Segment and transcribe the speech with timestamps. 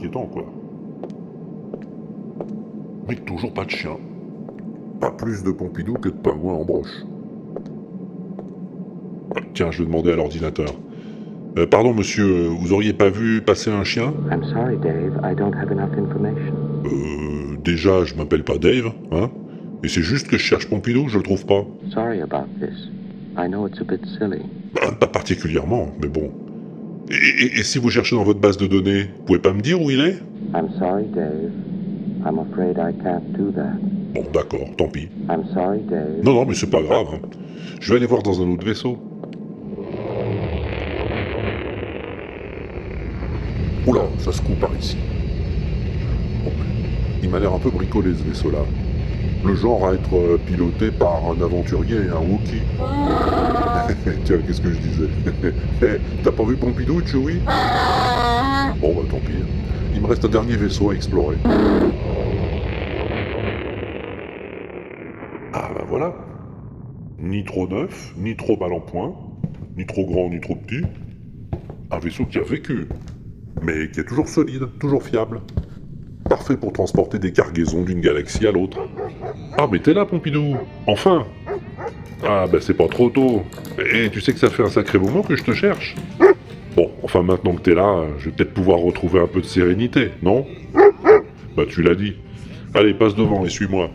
[0.00, 0.44] inquiétant, quoi.
[3.08, 3.96] Mais toujours pas de chien.
[5.00, 7.04] Pas plus de Pompidou que de pingouins en broche.
[9.36, 10.68] Ah, Tiens, je vais demander à l'ordinateur.
[11.58, 14.14] Euh, pardon, monsieur, vous auriez pas vu passer un chien?
[14.30, 15.20] I'm sorry, Dave.
[15.24, 16.54] I don't have enough information.
[16.86, 19.30] Euh, déjà, je m'appelle pas Dave, hein
[19.82, 21.66] Et c'est juste que je cherche Pompidou, je le trouve pas.
[21.92, 22.88] Sorry about this.
[23.36, 24.42] I know it's a bit silly.
[24.74, 26.30] Bah, pas particulièrement, mais bon.
[27.10, 29.60] Et, et- et si vous cherchez dans votre base de données, vous pouvez pas me
[29.60, 30.18] dire où il est?
[30.54, 31.50] I'm sorry, Dave.
[32.24, 33.76] I'm afraid I can't do that.
[34.14, 35.08] Bon, d'accord, tant pis.
[35.28, 36.22] I'm sorry, Dave.
[36.22, 37.06] Non, non, mais c'est pas grave.
[37.14, 37.20] hein.
[37.80, 38.98] Je vais aller voir dans un autre vaisseau.
[43.86, 44.96] Oula, ça se coupe par ici.
[46.44, 46.52] Bon,
[47.22, 48.58] il m'a l'air un peu bricolé ce vaisseau-là.
[49.44, 52.62] Le genre à être euh, piloté par un aventurier et un Wookie.
[54.24, 55.08] Tiens, qu'est-ce que je disais?
[55.82, 57.40] Eh, T'as pas vu Pompidou, Chewie
[58.80, 59.32] Bon, bah tant pis.
[59.94, 61.36] Il me reste un dernier vaisseau à explorer.
[65.52, 66.14] Ah bah voilà.
[67.18, 69.14] Ni trop neuf, ni trop mal en point,
[69.76, 70.84] ni trop grand, ni trop petit.
[71.90, 72.88] Un vaisseau qui a vécu,
[73.62, 75.40] mais qui est toujours solide, toujours fiable.
[76.30, 78.78] Parfait pour transporter des cargaisons d'une galaxie à l'autre.
[79.58, 81.26] Ah mais t'es là, Pompidou Enfin
[82.24, 83.42] Ah bah c'est pas trop tôt.
[83.92, 85.96] Et tu sais que ça fait un sacré moment que je te cherche.
[86.76, 90.12] Bon, enfin maintenant que t'es là, je vais peut-être pouvoir retrouver un peu de sérénité,
[90.22, 90.46] non?
[91.56, 92.14] Bah tu l'as dit.
[92.74, 93.90] Allez, passe devant et suis-moi.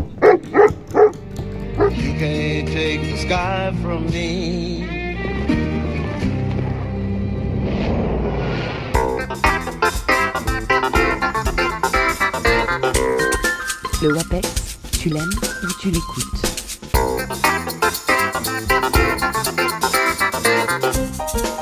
[14.06, 15.24] Le WAPEX, tu l'aimes
[15.64, 16.22] ou tu l'écoutes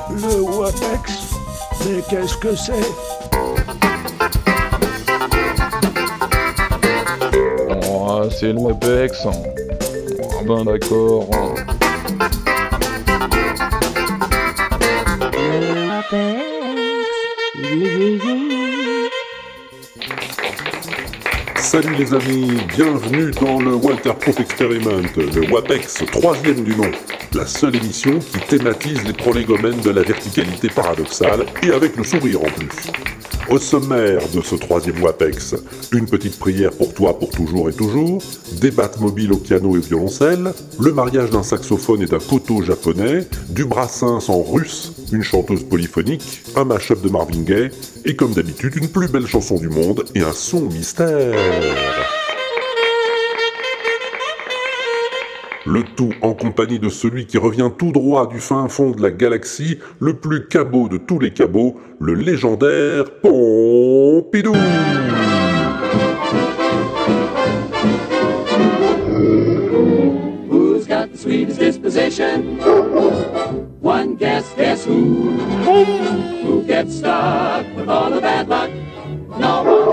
[0.09, 1.11] Le WAPEX
[1.85, 2.73] Mais qu'est-ce que c'est?
[7.89, 9.25] Oh, c'est le WebEx.
[9.25, 9.31] Ah
[10.45, 11.29] ben d'accord.
[21.73, 26.91] Salut les amis, bienvenue dans le Waterproof Experiment, le WAPEX, troisième du nom.
[27.33, 32.43] La seule émission qui thématise les prolégomènes de la verticalité paradoxale et avec le sourire
[32.43, 32.69] en plus.
[33.49, 35.55] Au sommaire de ce troisième WAPEX,
[35.91, 38.21] une petite prière pour toi pour toujours et toujours,
[38.61, 43.27] des battes mobiles au piano et violoncelle, le mariage d'un saxophone et d'un koto japonais,
[43.49, 47.69] du brassens en russe, une chanteuse polyphonique, un mash-up de Marvin Gaye,
[48.05, 51.37] et comme d'habitude, une plus belle chanson du monde et un son mystère.
[55.65, 59.11] Le tout en compagnie de celui qui revient tout droit du fin fond de la
[59.11, 64.53] galaxie, le plus cabot de tous les cabots, le légendaire Pompidou.
[73.83, 75.31] One guess, guess who?
[76.41, 78.71] Who gets stuck with all the bad luck?
[79.37, 79.83] No one.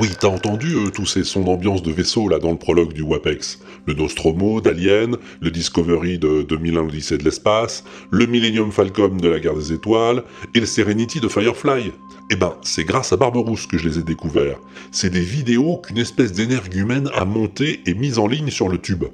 [0.00, 3.02] Oui, t'as entendu euh, tous ces sons d'ambiance de vaisseau là dans le prologue du
[3.02, 7.82] WAPEX Le Nostromo d'Alien, le Discovery de 2001 l'Odyssée de l'espace,
[8.12, 10.22] le Millennium Falcon de la guerre des étoiles
[10.54, 11.92] et le Serenity de Firefly.
[12.30, 14.60] Eh ben, c'est grâce à Barberousse que je les ai découverts.
[14.92, 19.04] C'est des vidéos qu'une espèce d'énergumène a montées et mises en ligne sur le tube.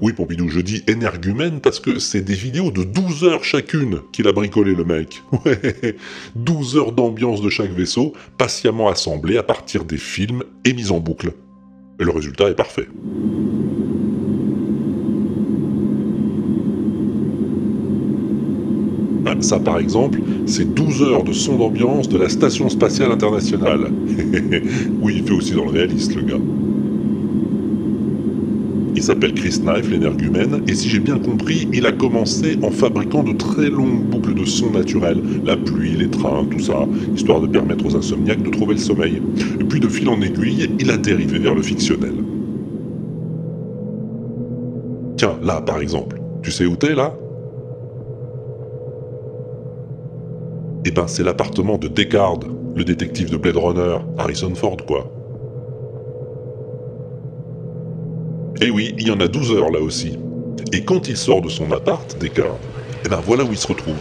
[0.00, 4.28] Oui, Pompidou, je dis énergumène parce que c'est des vidéos de 12 heures chacune qu'il
[4.28, 5.22] a bricolé le mec.
[5.44, 5.96] Ouais,
[6.36, 11.00] 12 heures d'ambiance de chaque vaisseau, patiemment assemblées à partir des films et mises en
[11.00, 11.32] boucle.
[12.00, 12.86] Et le résultat est parfait.
[19.26, 23.90] Ah, Ça, par exemple, c'est 12 heures de son d'ambiance de la Station Spatiale Internationale.
[25.00, 26.67] oui, il fait aussi dans le réaliste, le gars.
[28.98, 33.22] Il s'appelle Chris Knife, l'énergumène, et si j'ai bien compris, il a commencé en fabriquant
[33.22, 36.84] de très longues boucles de sons naturels, la pluie, les trains, tout ça,
[37.14, 39.22] histoire de permettre aux insomniaques de trouver le sommeil.
[39.60, 42.14] Et puis de fil en aiguille, il a dérivé vers le fictionnel.
[45.16, 47.16] Tiens, là par exemple, tu sais où t'es là?
[50.84, 52.40] Eh ben c'est l'appartement de Deckard,
[52.74, 55.08] le détective de Blade Runner, Harrison Ford quoi.
[58.60, 60.18] Eh oui, il y en a 12 heures là aussi.
[60.72, 62.58] Et quand il sort de son appart, Deckard,
[63.04, 63.96] eh ben voilà où il se retrouve.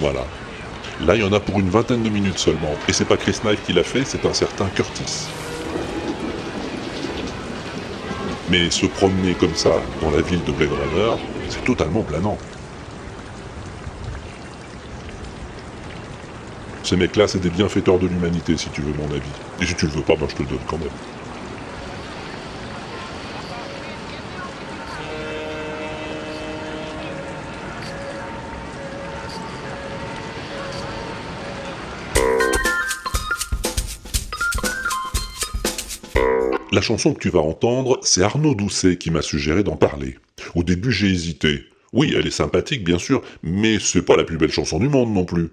[0.00, 0.26] Voilà.
[1.00, 2.80] Là, il y en a pour une vingtaine de minutes seulement.
[2.88, 5.28] Et c'est pas Chris Knife qui l'a fait, c'est un certain Curtis.
[8.48, 11.12] Mais se promener comme ça dans la ville de Blade Runner,
[11.48, 12.38] c'est totalement planant.
[16.90, 19.22] Ces mecs-là, c'est des bienfaiteurs de l'humanité, si tu veux mon avis.
[19.60, 20.88] Et si tu le veux pas, ben je te le donne quand même.
[36.72, 40.18] La chanson que tu vas entendre, c'est Arnaud Doucet qui m'a suggéré d'en parler.
[40.56, 41.66] Au début, j'ai hésité.
[41.92, 45.14] Oui, elle est sympathique, bien sûr, mais c'est pas la plus belle chanson du monde
[45.14, 45.50] non plus.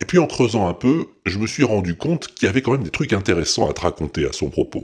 [0.00, 2.72] Et puis en creusant un peu, je me suis rendu compte qu'il y avait quand
[2.72, 4.82] même des trucs intéressants à te raconter à son propos.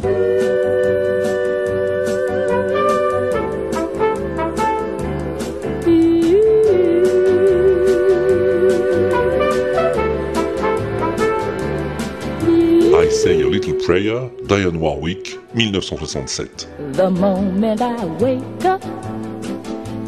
[12.97, 16.69] I Say a Little Prayer, Diane Warwick, 1967.
[16.95, 18.83] The moment I wake up,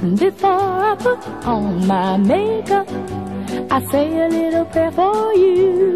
[0.03, 2.17] I put on my
[3.69, 5.95] I say a little prayer for you.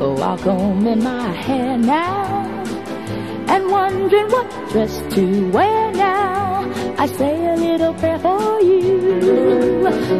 [0.00, 2.62] Oh, I'll in my hair now,
[3.48, 6.70] and wondering what dress to wear now.
[6.98, 9.10] I say a little prayer for you.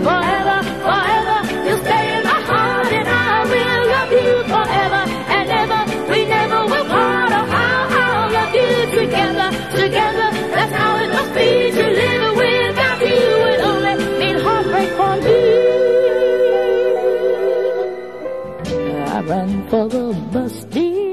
[0.07, 2.12] Forever, forever, you'll stay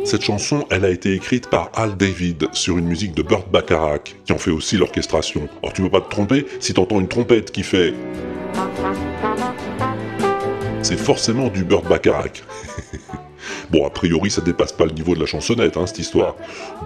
[0.09, 4.15] Cette chanson, elle a été écrite par Al David sur une musique de Burt Bacharach,
[4.25, 5.47] qui en fait aussi l'orchestration.
[5.61, 7.93] Alors tu peux pas te tromper, si t'entends une trompette qui fait...
[10.81, 12.43] C'est forcément du Burt Bacharach.
[13.69, 16.35] bon, a priori, ça dépasse pas le niveau de la chansonnette, hein, cette histoire.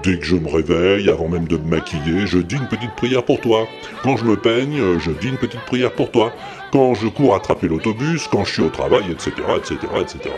[0.04, 3.24] Dès que je me réveille, avant même de me maquiller, je dis une petite prière
[3.24, 3.70] pour toi.
[4.04, 6.34] Quand je me peigne, je dis une petite prière pour toi.
[6.74, 10.34] Quand je cours attraper l'autobus, quand je suis au travail, etc., etc., etc.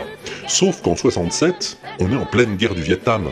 [0.46, 3.30] Sauf qu'en 67, on est en pleine guerre du Vietnam.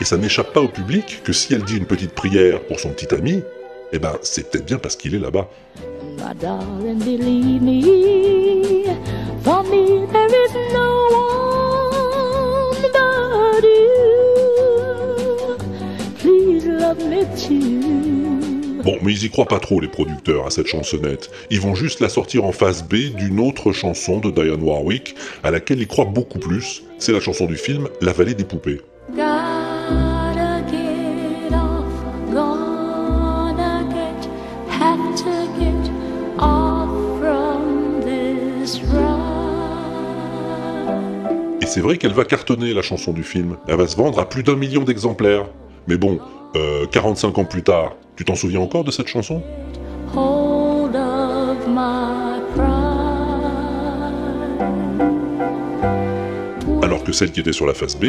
[0.00, 2.92] Et ça n'échappe pas au public que si elle dit une petite prière pour son
[2.92, 3.42] petit ami,
[3.92, 5.50] eh ben, c'est peut-être bien parce qu'il est là-bas.
[18.84, 21.30] Bon, mais ils y croient pas trop, les producteurs, à cette chansonnette.
[21.48, 25.50] Ils vont juste la sortir en face B d'une autre chanson de Diane Warwick, à
[25.50, 26.82] laquelle ils croient beaucoup plus.
[26.98, 28.82] C'est la chanson du film La vallée des poupées.
[41.62, 43.56] Et c'est vrai qu'elle va cartonner, la chanson du film.
[43.66, 45.46] Elle va se vendre à plus d'un million d'exemplaires.
[45.88, 46.18] Mais bon,
[46.56, 49.42] euh, 45 ans plus tard, tu t'en souviens encore de cette chanson?
[56.82, 58.04] Alors que celle qui était sur la face B,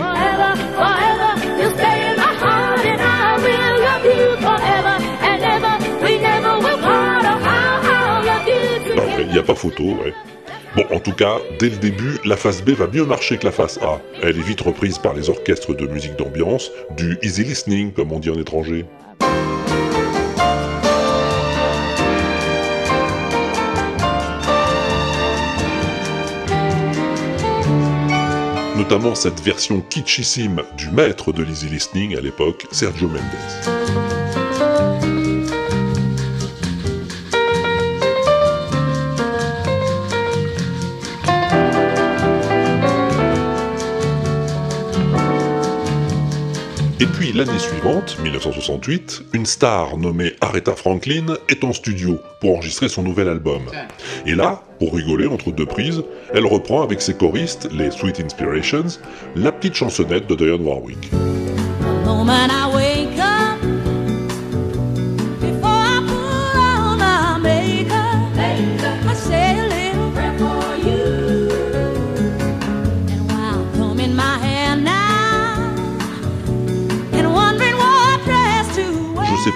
[9.20, 10.14] il n'y a pas photo, ouais.
[10.76, 13.54] Bon, en tout cas, dès le début, la face B va mieux marcher que la
[13.54, 14.02] face A.
[14.22, 18.20] Elle est vite reprise par les orchestres de musique d'ambiance, du easy listening, comme on
[18.20, 18.86] dit en étranger.
[28.76, 34.15] Notamment cette version kitschissime du maître de l'easy listening à l'époque, Sergio Mendes.
[47.02, 52.88] Et puis l'année suivante, 1968, une star nommée Aretha Franklin est en studio pour enregistrer
[52.88, 53.64] son nouvel album.
[54.26, 59.00] Et là, pour rigoler entre deux prises, elle reprend avec ses choristes, les Sweet Inspirations,
[59.36, 61.12] la petite chansonnette de Dionne Warwick.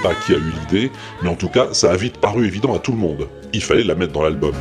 [0.01, 0.91] Pas qui a eu l'idée,
[1.21, 3.27] mais en tout cas, ça a vite paru évident à tout le monde.
[3.53, 4.53] Il fallait la mettre dans l'album.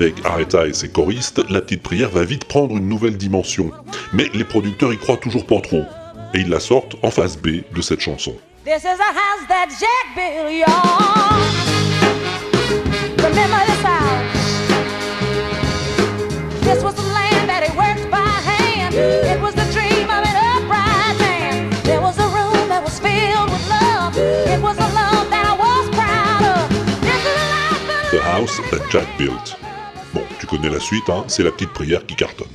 [0.00, 3.70] Avec Aretha et ses choristes, la petite prière va vite prendre une nouvelle dimension.
[4.12, 5.84] Mais les producteurs y croient toujours pas trop.
[6.34, 8.34] Et ils la sortent en phase B de cette chanson.
[8.64, 11.40] This is a house that Jack built, y'all.
[13.18, 14.40] Remember this house?
[16.62, 18.94] This was the land that he worked by hand.
[18.94, 21.70] It was the dream of an upright man.
[21.84, 24.16] There was a room that was filled with love.
[24.16, 26.68] It was a love that I was proud of.
[27.00, 29.56] This is a life The House That Jack Built.
[30.12, 32.48] Bon, tu connais la suite, hein, c'est la petite prière qui cartonne.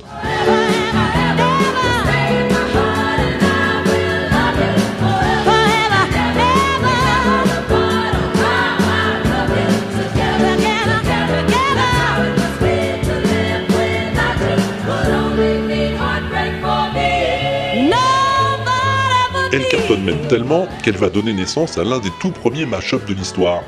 [19.86, 23.62] Cartonne même tellement qu'elle va donner naissance à l'un des tout premiers mash-ups de l'histoire.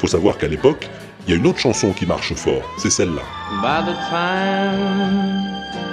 [0.00, 0.88] Faut savoir qu'à l'époque,
[1.26, 3.20] il y a une autre chanson qui marche fort, c'est celle-là.
[3.60, 4.78] By the time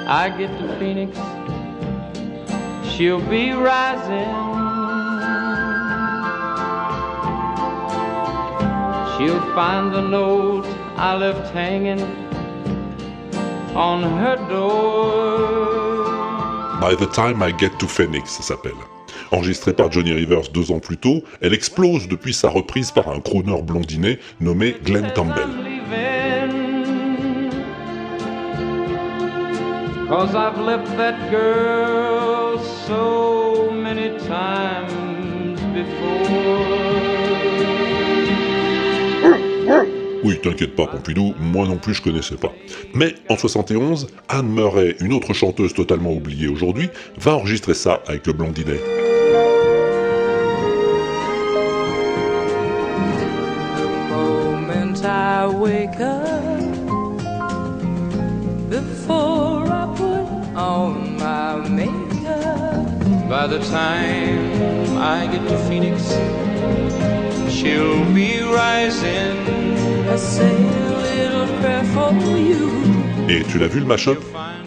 [0.08, 1.18] I get to Phoenix,
[2.90, 4.54] she'll be rising.
[9.18, 10.66] She'll find the note
[10.98, 12.02] I left hanging
[13.76, 15.66] on her door.
[16.80, 18.95] By the time I get to Phoenix, ça s'appelle.
[19.32, 23.20] Enregistrée par Johnny Rivers deux ans plus tôt, elle explose depuis sa reprise par un
[23.20, 25.44] crooner blondinet nommé Glenn Campbell.
[25.44, 26.26] I'm leaving.
[30.08, 36.76] Cause I've left that girl so many times before.
[40.24, 42.52] Oui, t'inquiète pas, Pompidou, moi non plus je connaissais pas.
[42.96, 46.90] Mais en 71, Anne Murray, une autre chanteuse totalement oubliée aujourd'hui,
[47.20, 48.80] va enregistrer ça avec le blondinet.
[55.60, 56.60] Wake up
[58.70, 63.30] before I put on my makeup.
[63.30, 66.14] By the time I get to Phoenix,
[67.50, 69.38] she'll be rising.
[70.10, 72.72] I say a little prayer for you.
[73.30, 74.20] Et tu l'as vu le mashup?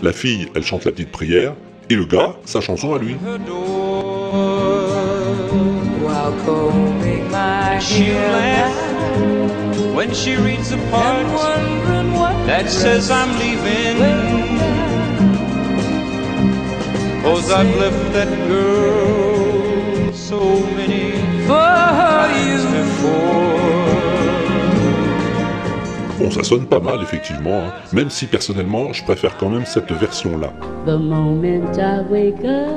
[0.03, 1.55] La fille, elle chante la petite prière,
[1.91, 3.17] et le gars, sa chanson à lui.
[8.01, 9.48] Her
[9.99, 11.27] when she reads the part
[12.47, 13.99] that says I'm leaving.
[17.25, 20.41] Cause I've left that girl so
[20.79, 21.11] many
[21.49, 23.49] times before.
[26.21, 29.91] Bon, ça sonne pas mal, effectivement, hein, même si personnellement, je préfère quand même cette
[29.91, 30.53] version-là.
[30.87, 32.71] The moment I wake up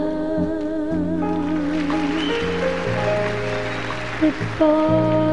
[4.20, 5.31] before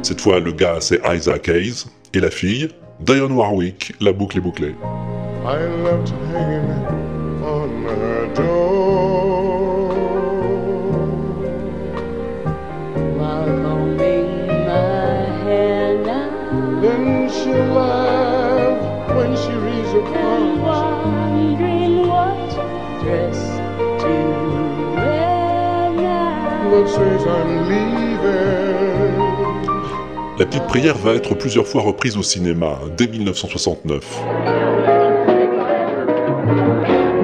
[0.04, 2.70] Cette fois, le gars, c'est Isaac Hayes, et la fille,
[3.02, 4.74] Dionne Warwick, la boucle est bouclée.
[5.46, 6.70] I left hanging
[7.44, 9.77] on her door.
[23.08, 23.40] Dress
[24.04, 24.12] to
[24.96, 26.70] wear now.
[26.72, 29.18] that says I'm leaving.
[30.38, 34.04] La petite prière va être plusieurs fois reprise au cinéma, dès 1969.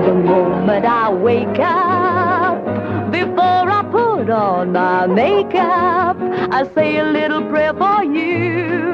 [0.06, 2.64] The moment I wake up,
[3.12, 6.18] before I put on on my makeup.
[6.52, 8.94] I say a little prayer for you.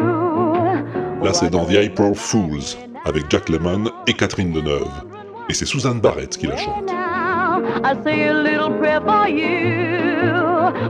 [1.24, 5.18] Là, c'est dans The April Fools, avec Jack Lemmon et Catherine Deneuve.
[5.50, 6.86] Et c'est Suzanne Barrett qui la chante.
[6.86, 10.29] Now, I say a little prayer for you.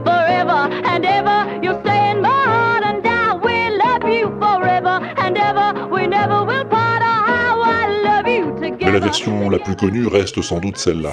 [0.04, 5.36] Forever and ever, you stay in my heart, and I will love you forever and
[5.38, 5.88] ever.
[5.90, 7.02] We never will part.
[7.02, 11.12] How I love you Mais la version la plus connue reste sans doute celle-là.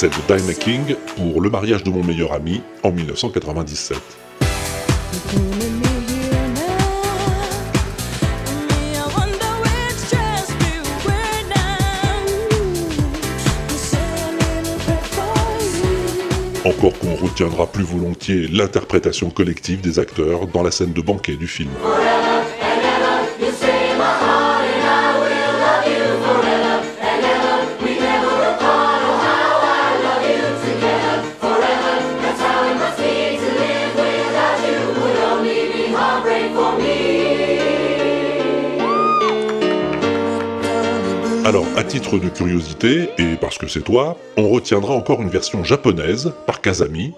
[0.00, 3.98] De Dinah King pour Le mariage de mon meilleur ami en 1997.
[16.64, 21.48] Encore qu'on retiendra plus volontiers l'interprétation collective des acteurs dans la scène de banquet du
[21.48, 21.70] film.
[41.98, 46.60] titre de curiosité, et parce que c'est toi, on retiendra encore une version japonaise par
[46.60, 47.12] Kazami.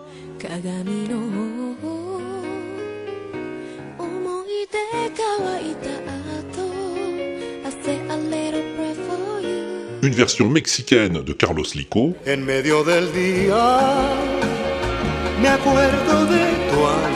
[10.02, 12.14] Une version mexicaine de Carlos Lico.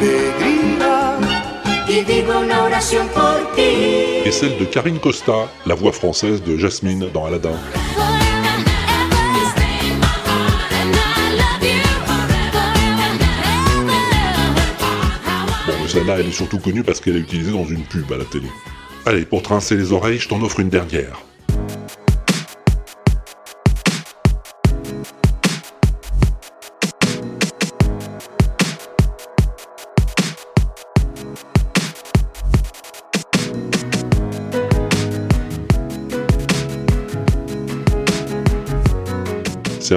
[0.01, 1.14] Del
[4.25, 7.53] et celle de Karine Costa, la voix française de Jasmine dans Aladdin.
[15.67, 18.25] Bon, celle-là, elle est surtout connue parce qu'elle est utilisée dans une pub à la
[18.25, 18.49] télé.
[19.07, 21.23] Allez, pour trincer les oreilles, je t'en offre une dernière.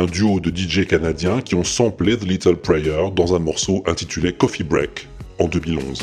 [0.06, 4.64] Duo de DJ canadiens qui ont samplé The Little Prayer dans un morceau intitulé Coffee
[4.64, 5.08] Break
[5.40, 6.00] en 2011.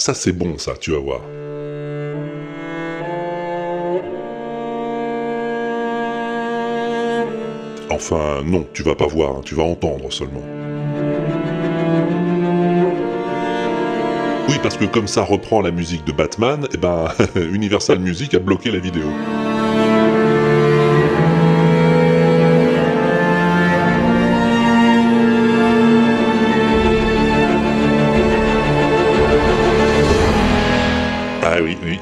[0.00, 1.20] Ça c'est bon ça, tu vas voir.
[7.90, 10.42] Enfin non, tu vas pas voir, hein, tu vas entendre seulement.
[14.48, 18.38] Oui, parce que comme ça reprend la musique de Batman, eh ben Universal Music a
[18.38, 19.06] bloqué la vidéo.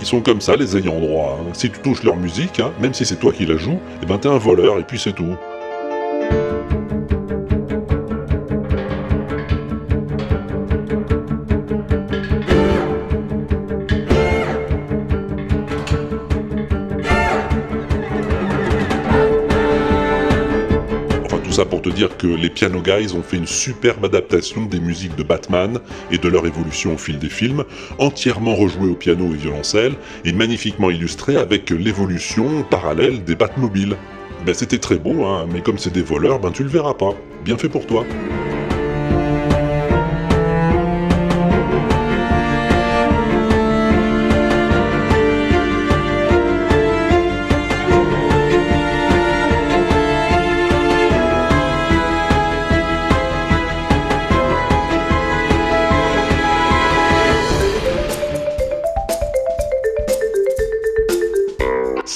[0.09, 1.39] Sont comme ça, les ayants droit.
[1.41, 1.51] hein.
[1.53, 4.19] Si tu touches leur musique, hein, même si c'est toi qui la joues, eh ben
[4.19, 5.37] t'es un voleur et puis c'est tout.
[21.59, 25.17] Ça pour te dire que les Piano Guys ont fait une superbe adaptation des musiques
[25.17, 25.81] de Batman
[26.13, 27.65] et de leur évolution au fil des films,
[27.99, 29.95] entièrement rejouées au piano et violoncelle,
[30.25, 33.97] et magnifiquement illustrée avec l'évolution parallèle des Batmobiles.
[34.47, 37.15] Ben c'était très beau, hein, mais comme c'est des voleurs, ben tu le verras pas.
[37.45, 38.05] Bien fait pour toi.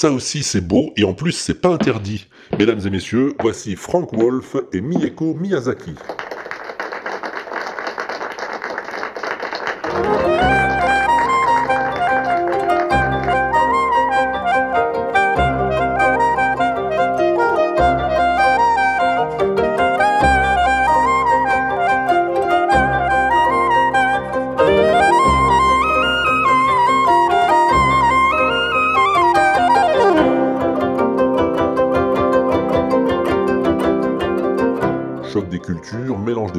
[0.03, 2.27] Ça aussi c'est beau et en plus c'est pas interdit.
[2.59, 5.93] Mesdames et messieurs, voici Frank Wolf et Mieko Miyazaki.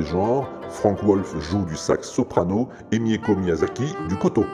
[0.05, 0.49] Genres.
[0.69, 4.45] Frank Wolf joue du sax soprano et Mieko Miyazaki du koto.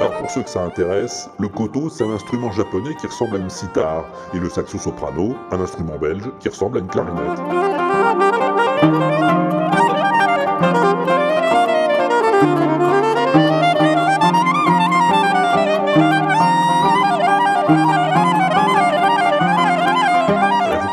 [0.00, 3.38] Alors pour ceux que ça intéresse, le koto c'est un instrument japonais qui ressemble à
[3.38, 7.87] une sitar et le saxo soprano, un instrument belge qui ressemble à une clarinette.
[8.08, 8.14] Vous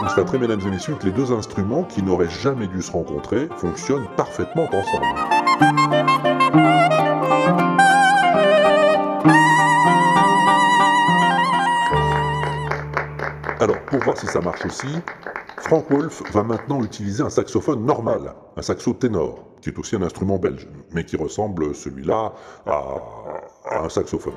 [0.02, 4.08] constaterez, mesdames et messieurs, que les deux instruments qui n'auraient jamais dû se rencontrer fonctionnent
[4.18, 5.06] parfaitement ensemble.
[13.60, 14.88] Alors, pour voir si ça marche aussi,
[15.68, 20.04] Frank Wolf va maintenant utiliser un saxophone normal, un saxo ténor, qui est aussi un
[20.04, 22.34] instrument belge, mais qui ressemble celui-là
[22.68, 22.84] à,
[23.72, 24.36] à un saxophone.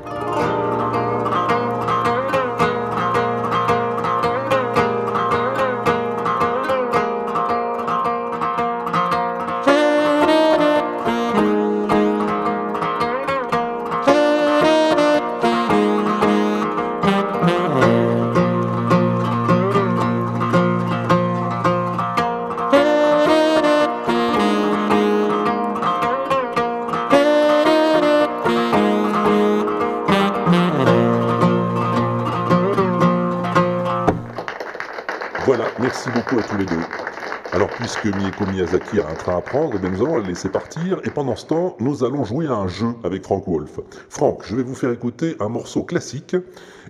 [38.59, 41.37] Miyazaki a un train à prendre, eh bien, nous allons la laisser partir, et pendant
[41.37, 43.79] ce temps, nous allons jouer à un jeu avec Frank Wolf.
[44.09, 46.35] Frank, je vais vous faire écouter un morceau classique,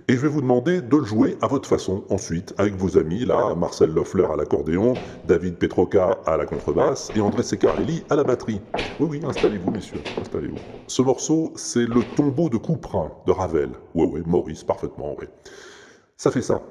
[0.07, 3.23] et je vais vous demander de le jouer à votre façon, ensuite, avec vos amis,
[3.23, 8.23] là, Marcel Loeffler à l'accordéon, David Petroca à la contrebasse, et André Secarelli à la
[8.23, 8.61] batterie.
[8.97, 10.61] Oui, oui, installez-vous, messieurs, installez-vous.
[10.87, 13.69] Ce morceau, c'est le tombeau de Couperin de Ravel.
[13.93, 15.29] Ouais, ouais, Maurice, parfaitement, ouais.
[16.17, 16.63] Ça fait ça.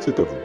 [0.00, 0.43] C'est à vous.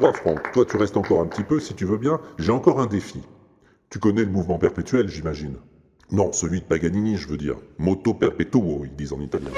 [0.00, 0.52] Toi, Franck.
[0.52, 2.20] Toi, tu restes encore un petit peu, si tu veux bien.
[2.38, 3.20] J'ai encore un défi.
[3.90, 5.56] Tu connais le mouvement perpétuel, j'imagine
[6.10, 7.56] Non, celui de Paganini, je veux dire.
[7.78, 9.50] Moto perpetuo, ils disent en italien.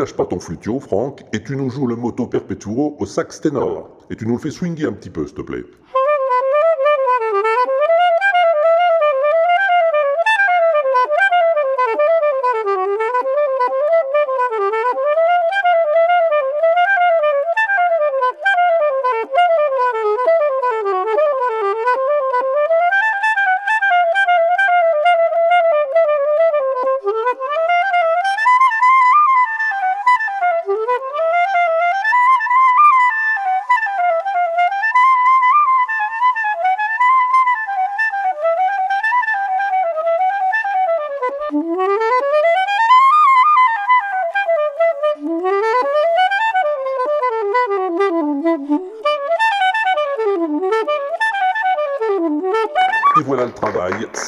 [0.00, 3.98] Lâches pas ton flutio, Franck, et tu nous joues le moto perpetuo au sax ténor.
[4.08, 5.64] Et tu nous le fais swinguer un petit peu, s'il te plaît.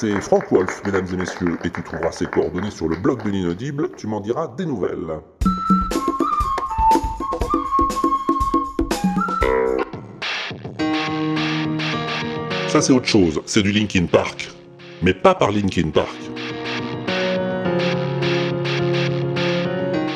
[0.02, 3.30] C'est Frank Wolf, mesdames et messieurs, et tu trouveras ses coordonnées sur le blog de
[3.30, 5.20] l'inaudible, tu m'en diras des nouvelles.
[12.66, 14.50] Ça c'est autre chose, c'est du Linkin Park.
[15.02, 16.08] Mais pas par Linkin Park.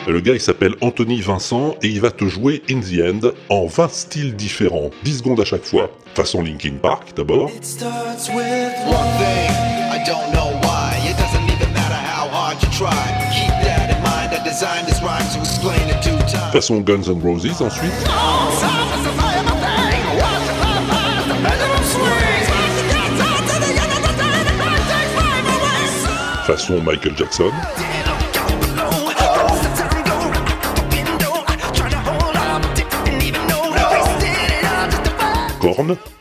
[0.08, 3.66] Le gars il s'appelle Anthony Vincent et il va te jouer In the End en
[3.66, 5.92] 20 styles différents, 10 secondes à chaque fois.
[6.16, 7.52] Façon Linkin Park d'abord.
[9.96, 10.92] I don't know why.
[11.08, 12.92] It doesn't even matter how hard you try.
[13.32, 14.28] Keep that in mind.
[14.36, 16.52] I designed this rhyme to explain in due time.
[16.52, 17.90] Façon Guns N' Roses ensuite.
[26.46, 27.50] Façon Michael Jackson.
[35.58, 36.15] Korn.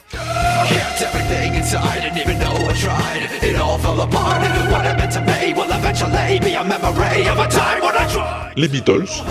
[8.57, 9.23] Les Beatles.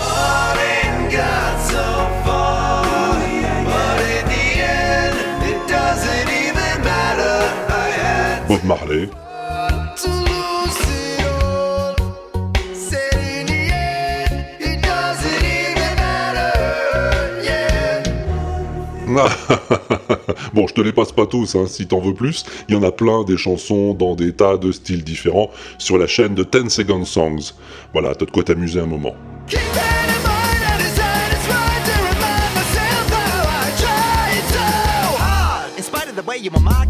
[8.47, 9.09] Bob Marley.
[20.53, 22.43] bon, je te les passe pas tous, hein, si t'en veux plus.
[22.67, 26.07] Il y en a plein des chansons dans des tas de styles différents sur la
[26.07, 27.53] chaîne de 10 Second Songs.
[27.93, 29.15] Voilà, t'as de quoi t'amuser un moment.
[36.51, 36.84] Mind,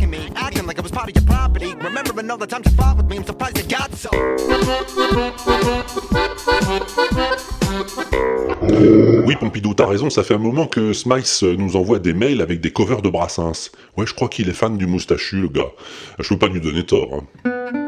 [9.26, 12.62] Oui, Pompidou, t'as raison, ça fait un moment que Smice nous envoie des mails avec
[12.62, 13.72] des covers de Brassens.
[13.98, 15.72] Ouais, je crois qu'il est fan du moustachu, le gars.
[16.20, 17.10] Je peux pas lui donner tort.
[17.46, 17.85] hein.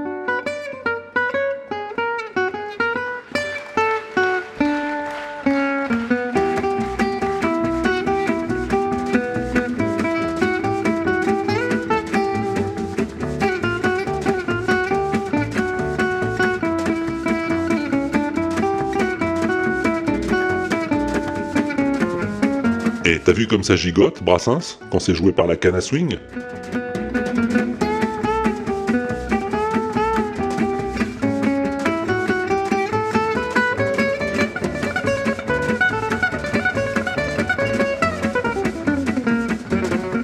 [23.09, 26.17] Et t'as vu comme ça gigote, Brassens, quand c'est joué par la canne à swing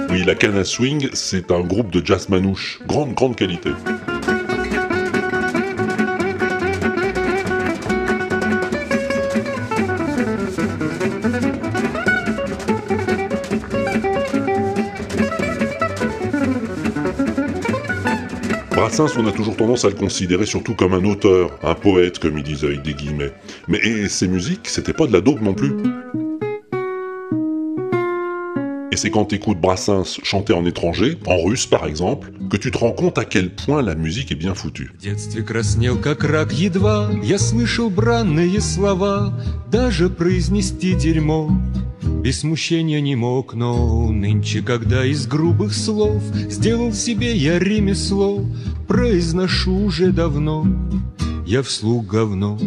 [0.10, 3.70] Oui, la canne à swing, c'est un groupe de jazz manouche, grande, grande qualité.
[18.96, 22.38] Brassens, on a toujours tendance à le considérer surtout comme un auteur, un poète, comme
[22.38, 23.32] ils disent avec des guillemets.
[23.68, 25.74] Mais et ses musiques, c'était pas de la dope non plus.
[28.92, 32.78] Et c'est quand t'écoutes Brassens chanter en étranger, en russe par exemple, que tu te
[32.78, 34.92] rends compte à quel point la musique est bien foutue.
[42.24, 48.46] Без смущения не мог, но Нынче, когда из грубых слов Сделал себе я ремесло
[48.88, 50.66] Произношу уже давно
[51.46, 52.58] Я вслух говно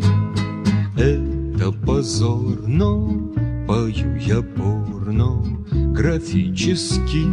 [0.99, 3.33] Это позорно
[3.67, 5.43] Пою я порно
[5.73, 7.25] Графически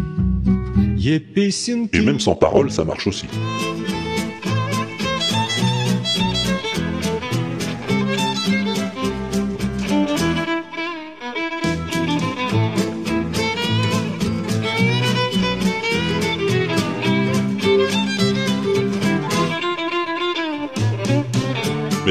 [0.95, 3.27] Е песенки Et même sans parole, ça marche aussi.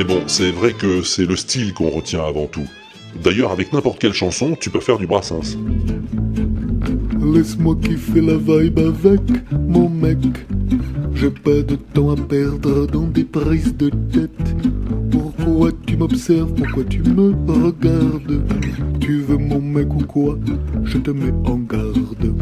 [0.02, 2.66] Mais bon, c'est vrai que c'est le style qu'on retient avant tout.
[3.22, 5.56] D'ailleurs, avec n'importe quelle chanson, tu peux faire du Brassens.
[7.32, 9.20] Laisse-moi kiffer la vibe avec
[9.52, 10.18] mon mec.
[11.14, 14.30] J'ai pas de temps à perdre dans des prises de tête.
[15.12, 15.70] Pourquoi
[16.02, 17.30] m'observes Pourquoi tu me
[17.64, 18.42] regardes?
[18.98, 20.36] Tu veux mon mec ou quoi?
[20.84, 22.34] Je te mets en garde.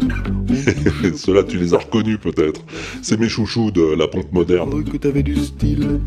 [1.15, 2.61] Ceux-là, tu les as reconnus peut-être.
[3.03, 4.83] C'est mes chouchous de la pompe moderne.
[4.83, 5.99] Que t'avais du style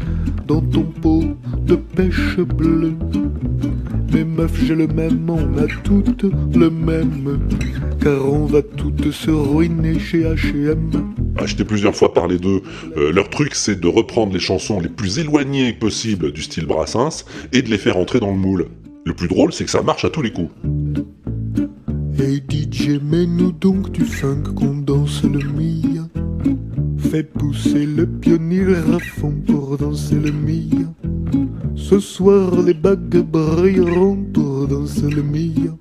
[0.48, 1.22] dans ton pot
[1.64, 2.94] de pêche bleue.
[4.12, 6.24] Mais meuf, j'ai le même, on a toutes
[6.56, 7.38] le même.
[8.00, 10.90] Car on va toutes se ruiner chez H&M.
[11.56, 12.62] T'ai plusieurs fois parlé d'eux.
[12.96, 17.24] Euh, leur truc, c'est de reprendre les chansons les plus éloignées possibles du style Brassens
[17.52, 18.66] et de les faire entrer dans le moule.
[19.04, 20.50] Le plus drôle, c'est que ça marche à tous les coups.
[22.18, 26.08] Hey DJ, mets-nous donc du funk qu'on danse le Mia.
[26.98, 30.88] Fais pousser le pionnier à fond pour danser le Mia.
[31.76, 35.76] Ce soir, les bagues brilleront pour danser le Mia.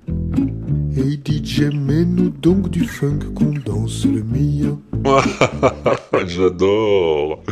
[0.96, 4.76] Hey DJ, mets-nous donc du funk qu'on danse le Mia.
[6.26, 7.42] J'adore.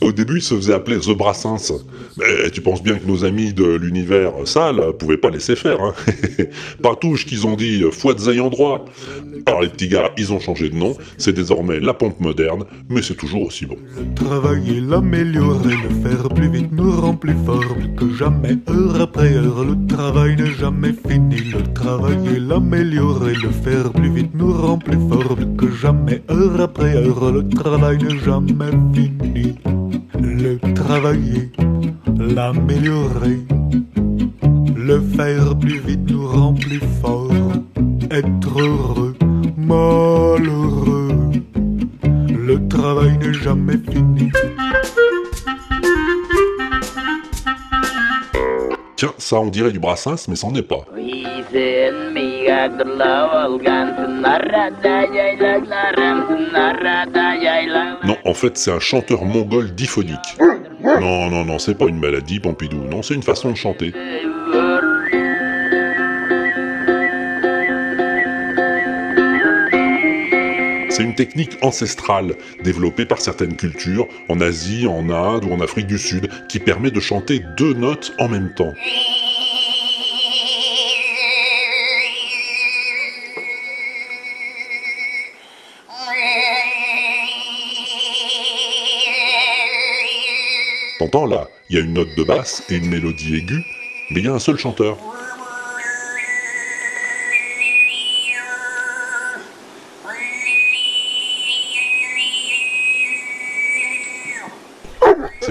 [0.00, 1.72] Au début, il se faisait appeler The Brassens.
[2.18, 5.80] Mais tu penses bien que nos amis de l'univers sale pouvaient pas laisser faire.
[5.82, 5.94] Hein
[6.82, 8.84] Partouche qu'ils ont dit fouette ayant droit.
[9.46, 10.96] Alors les petits gars, ils ont changé de nom.
[11.16, 13.76] C'est désormais la pompe moderne, mais c'est toujours aussi bon.
[14.14, 18.58] Travailler, l'améliorer, le faire plus vite nous rend plus fort plus que jamais.
[18.68, 21.36] Heure après heure, le travail n'est jamais fini.
[21.52, 26.22] Le travailler, l'améliorer, le faire plus vite nous rend plus fort plus que jamais.
[26.30, 29.54] Heure après le travail n'est jamais fini.
[30.20, 31.50] Le travailler,
[32.18, 33.40] l'améliorer,
[34.76, 37.30] le faire plus vite nous rend plus fort.
[38.10, 39.14] Être heureux,
[39.56, 41.30] malheureux,
[42.28, 44.30] le travail n'est jamais fini.
[49.02, 50.86] Tiens, ça on dirait du Brassens, mais c'en est pas.
[58.04, 60.38] Non, en fait, c'est un chanteur mongol diphonique.
[60.84, 62.76] Non, non, non, c'est pas une maladie, Pompidou.
[62.76, 63.92] Non, c'est une façon de chanter.
[70.94, 75.86] C'est une technique ancestrale, développée par certaines cultures, en Asie, en Inde ou en Afrique
[75.86, 78.74] du Sud, qui permet de chanter deux notes en même temps.
[90.98, 91.48] T'entends là?
[91.70, 93.64] Il y a une note de basse et une mélodie aiguë,
[94.10, 94.98] mais il y a un seul chanteur.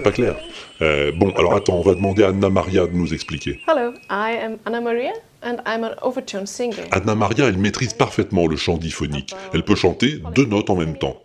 [0.01, 0.35] C'est pas clair.
[0.81, 3.59] Euh, bon, alors attends, on va demander à Anna Maria de nous expliquer.
[3.67, 5.11] Hello, I am Anna Maria
[5.43, 6.87] and I'm an overtone singer.
[6.91, 9.35] Anna Maria, elle maîtrise parfaitement le chant diphonique.
[9.53, 11.21] Elle peut chanter deux notes en même temps.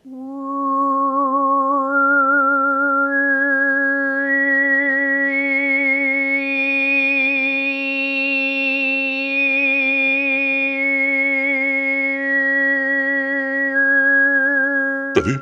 [15.15, 15.39] T'as vu?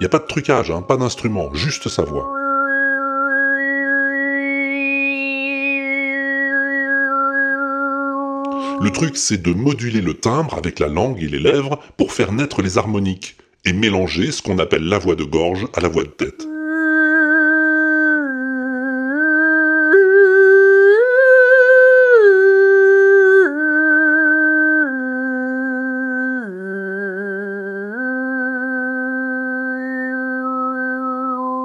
[0.00, 2.41] Y a pas de trucage, hein, pas d'instrument, juste sa voix.
[8.82, 12.32] Le truc, c'est de moduler le timbre avec la langue et les lèvres pour faire
[12.32, 16.02] naître les harmoniques et mélanger ce qu'on appelle la voix de gorge à la voix
[16.02, 16.46] de tête.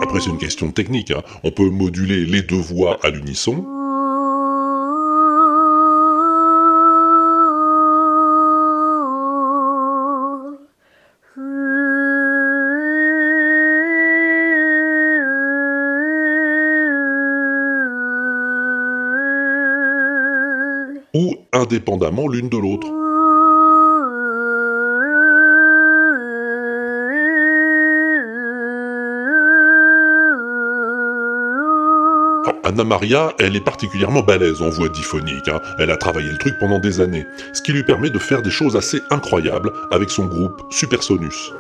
[0.02, 1.12] Après, c'est une question technique.
[1.12, 1.24] hein.
[1.44, 3.66] On peut moduler les deux voix à l'unisson.
[21.68, 22.88] Indépendamment l'une de l'autre.
[32.46, 35.50] Alors, Anna Maria, elle est particulièrement balèze en voix diphonique.
[35.50, 35.60] hein.
[35.78, 38.50] Elle a travaillé le truc pendant des années, ce qui lui permet de faire des
[38.50, 41.52] choses assez incroyables avec son groupe Supersonus.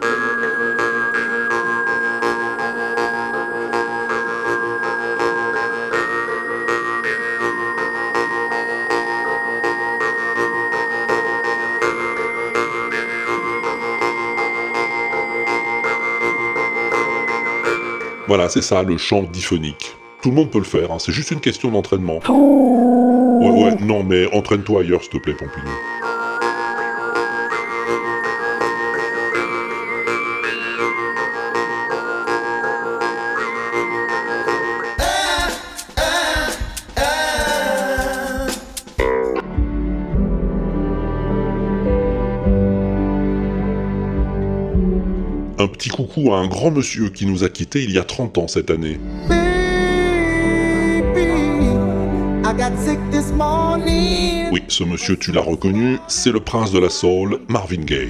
[18.27, 19.95] Voilà, c'est ça, le chant diphonique.
[20.21, 22.19] Tout le monde peut le faire, hein, c'est juste une question d'entraînement.
[22.27, 25.67] Ouais, ouais, non, mais entraîne-toi ailleurs, s'il te plaît, Pompidou.
[46.33, 48.99] À un grand monsieur qui nous a quittés il y a 30 ans cette année.
[54.51, 58.09] Oui, ce monsieur, tu l'as reconnu, c'est le prince de la soul, Marvin Gaye.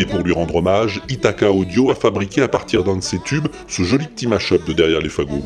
[0.00, 3.48] Et pour lui rendre hommage, Ithaca Audio a fabriqué à partir d'un de ses tubes
[3.66, 5.42] ce joli petit mash-up de derrière les fagots.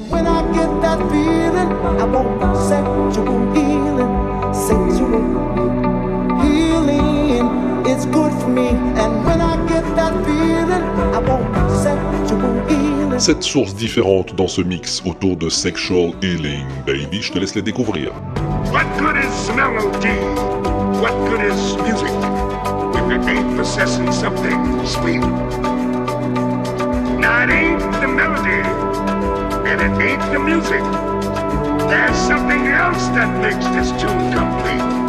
[13.18, 17.62] Sept sources différentes dans ce mix autour de Sexual Healing, baby, je te laisse les
[17.62, 18.10] découvrir.
[18.72, 20.18] What good is melody?
[21.00, 22.10] What good is music?
[22.94, 25.20] If it ain't possessing something sweet.
[27.20, 28.62] Now it ain't the melody,
[29.68, 30.82] and it ain't the music.
[31.88, 35.01] There's something else that makes this tune complete.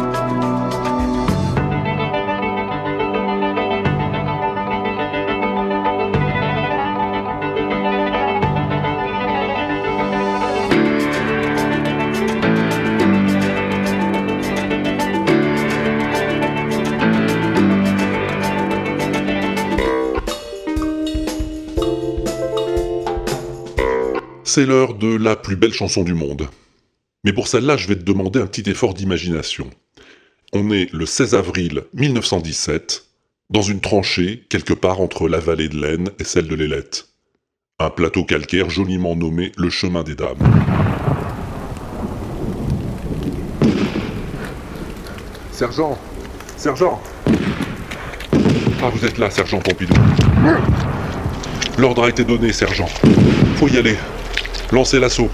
[24.54, 26.46] C'est l'heure de la plus belle chanson du monde.
[27.24, 29.68] Mais pour celle-là, je vais te demander un petit effort d'imagination.
[30.52, 33.04] On est le 16 avril 1917,
[33.50, 37.08] dans une tranchée quelque part entre la vallée de l'Aisne et celle de l'Ailette.
[37.80, 40.38] Un plateau calcaire joliment nommé le chemin des dames.
[45.50, 45.98] Sergent
[46.56, 47.02] Sergent
[48.80, 49.94] Ah, vous êtes là, sergent Pompidou.
[51.76, 52.88] L'ordre a été donné, sergent.
[53.56, 53.96] Faut y aller.
[54.72, 55.30] Lancez l'assaut.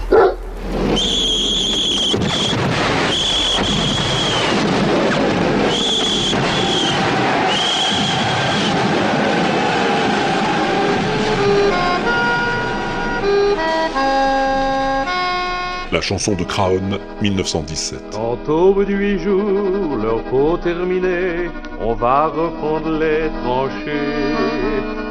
[15.91, 17.99] La chanson de Craon, 1917.
[18.13, 21.49] Quand au bout de huit jours, leur peau terminée,
[21.81, 24.35] on va reprendre les tranchées.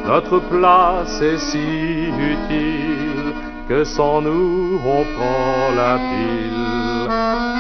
[0.07, 2.90] Notre place est si utile
[3.71, 7.09] que sans nous on prend la pile.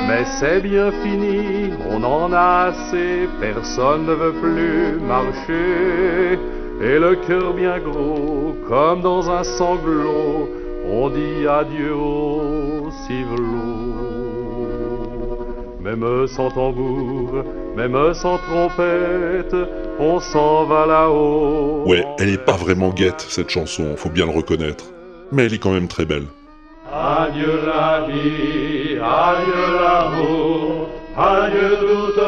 [0.08, 6.36] Mais c'est bien fini, on en a assez, personne ne veut plus marcher.
[6.82, 10.48] Et le cœur bien gros, comme dans un sanglot,
[10.90, 13.94] on dit adieu au civelot.
[15.80, 17.44] Même sans tambour,
[17.76, 19.56] même sans trompette,
[20.00, 21.84] on s'en va là-haut.
[21.86, 24.86] Ouais, elle est pas vraiment guette, cette chanson, faut bien le reconnaître.
[25.32, 26.26] Mais elle est quand même très belle.
[26.92, 32.24] Adieu la vie, adieu l'amour, adieu toutes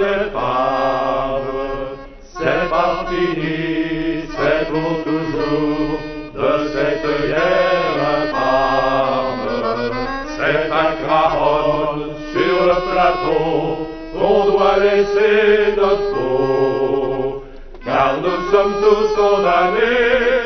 [0.00, 1.58] les femmes.
[2.22, 5.98] C'est pas fini, c'est pour toujours
[6.34, 9.48] de cette guerre infâme.
[10.36, 11.98] C'est un Craon
[12.32, 17.44] sur le plateau qu'on doit laisser notre peau.
[17.84, 20.37] Car nous sommes tous condamnés,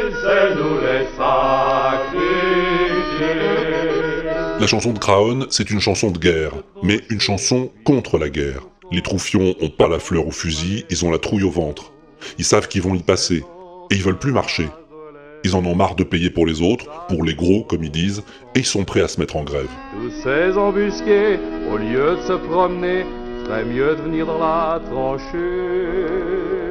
[4.63, 6.53] La chanson de Craon, c'est une chanson de guerre,
[6.85, 8.63] mais une chanson contre la guerre.
[8.93, 11.93] Les troufions ont pas la fleur au fusil, ils ont la trouille au ventre.
[12.39, 13.43] Ils savent qu'ils vont y passer,
[13.91, 14.69] et ils veulent plus marcher.
[15.43, 18.23] Ils en ont marre de payer pour les autres, pour les gros comme ils disent,
[18.55, 19.67] et ils sont prêts à se mettre en grève.
[20.01, 23.05] Tous ces embusqués, au lieu de se promener,
[23.45, 26.62] serait mieux de venir dans la tranchée.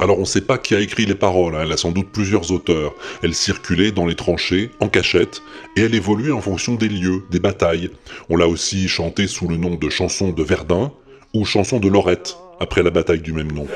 [0.00, 2.52] Alors on sait pas qui a écrit les paroles, hein, elle a sans doute plusieurs
[2.52, 2.94] auteurs.
[3.24, 5.42] Elle circulait dans les tranchées, en cachette,
[5.76, 7.90] et elle évoluait en fonction des lieux, des batailles.
[8.28, 10.92] On l'a aussi chantée sous le nom de chanson de Verdun,
[11.34, 13.66] ou chanson de Lorette, après la bataille du même nom.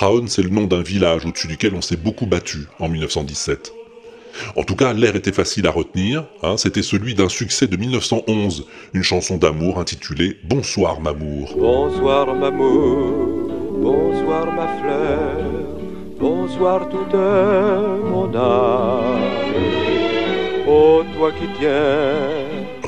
[0.00, 3.70] Craon, c'est le nom d'un village au-dessus duquel on s'est beaucoup battu en 1917.
[4.56, 8.66] En tout cas, l'air était facile à retenir, hein, c'était celui d'un succès de 1911,
[8.94, 11.54] une chanson d'amour intitulée Bonsoir Mamour.
[11.54, 15.36] Bonsoir Mamour, bonsoir ma fleur,
[16.18, 19.20] bonsoir toute mon âme.
[20.66, 22.39] Oh toi qui tiens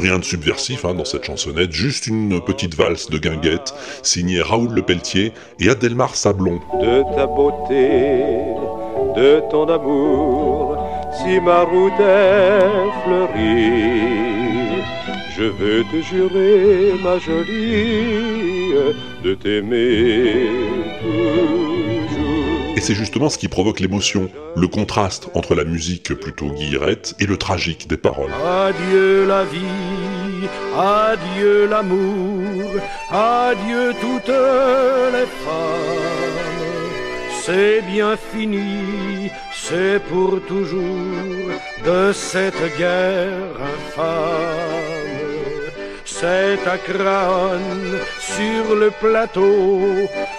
[0.02, 3.72] Rien de subversif hein, dans cette chansonnette, juste une petite valse de guinguette
[4.02, 6.60] signée Raoul Le Pelletier et Adelmar Sablon.
[6.80, 7.86] de ta beauté,
[9.14, 10.76] de ton amour,
[11.16, 12.64] si ma route est
[13.04, 14.82] fleurie,
[15.36, 18.74] je veux te jurer, ma jolie,
[19.22, 20.50] de t'aimer
[22.82, 27.36] c'est justement ce qui provoque l'émotion, le contraste entre la musique plutôt guillerette et le
[27.36, 28.32] tragique des paroles.
[28.44, 32.72] Adieu la vie, adieu l'amour,
[33.10, 36.32] adieu toutes les femmes.
[37.44, 40.82] C'est bien fini, c'est pour toujours
[41.86, 45.01] de cette guerre infâme.
[46.04, 49.80] C'est à Craonne, sur le plateau,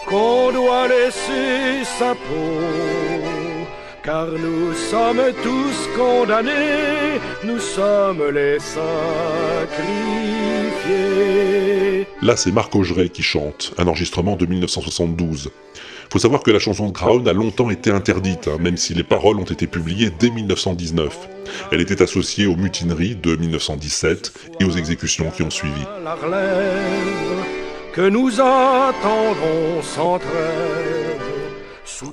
[0.07, 2.61] qu'on doit laisser sa peau.
[4.03, 8.84] Car nous sommes tous condamnés, nous sommes les sacrifiés.
[12.22, 15.51] Là, c'est Marc Augeret qui chante, un enregistrement de 1972.
[16.14, 19.01] Faut savoir que la chanson de Crown a longtemps été interdite, hein, même si les
[19.01, 21.28] paroles ont été publiées dès 1919.
[21.72, 25.82] Elle était associée aux mutineries de 1917 et aux exécutions qui ont suivi.
[26.03, 26.70] la relève
[27.93, 31.20] que nous attendrons sans trêve.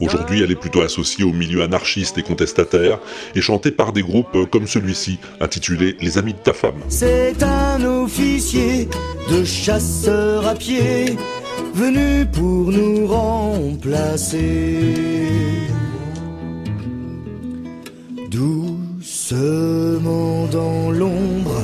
[0.00, 3.00] Aujourd'hui, elle est plutôt associée au milieu anarchiste et contestataire
[3.34, 6.80] et chantée par des groupes comme celui-ci, intitulé Les Amis de ta femme.
[6.88, 8.88] C'est un officier
[9.30, 11.18] de chasseurs à pied
[11.74, 14.94] venu pour nous remplacer.
[18.30, 19.76] Doucement
[20.50, 21.62] dans l'ombre,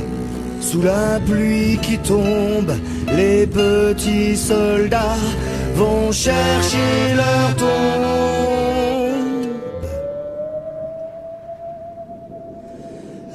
[0.60, 2.72] sous la pluie qui tombe,
[3.14, 5.18] les petits soldats
[5.74, 7.66] vont chercher leur tombe.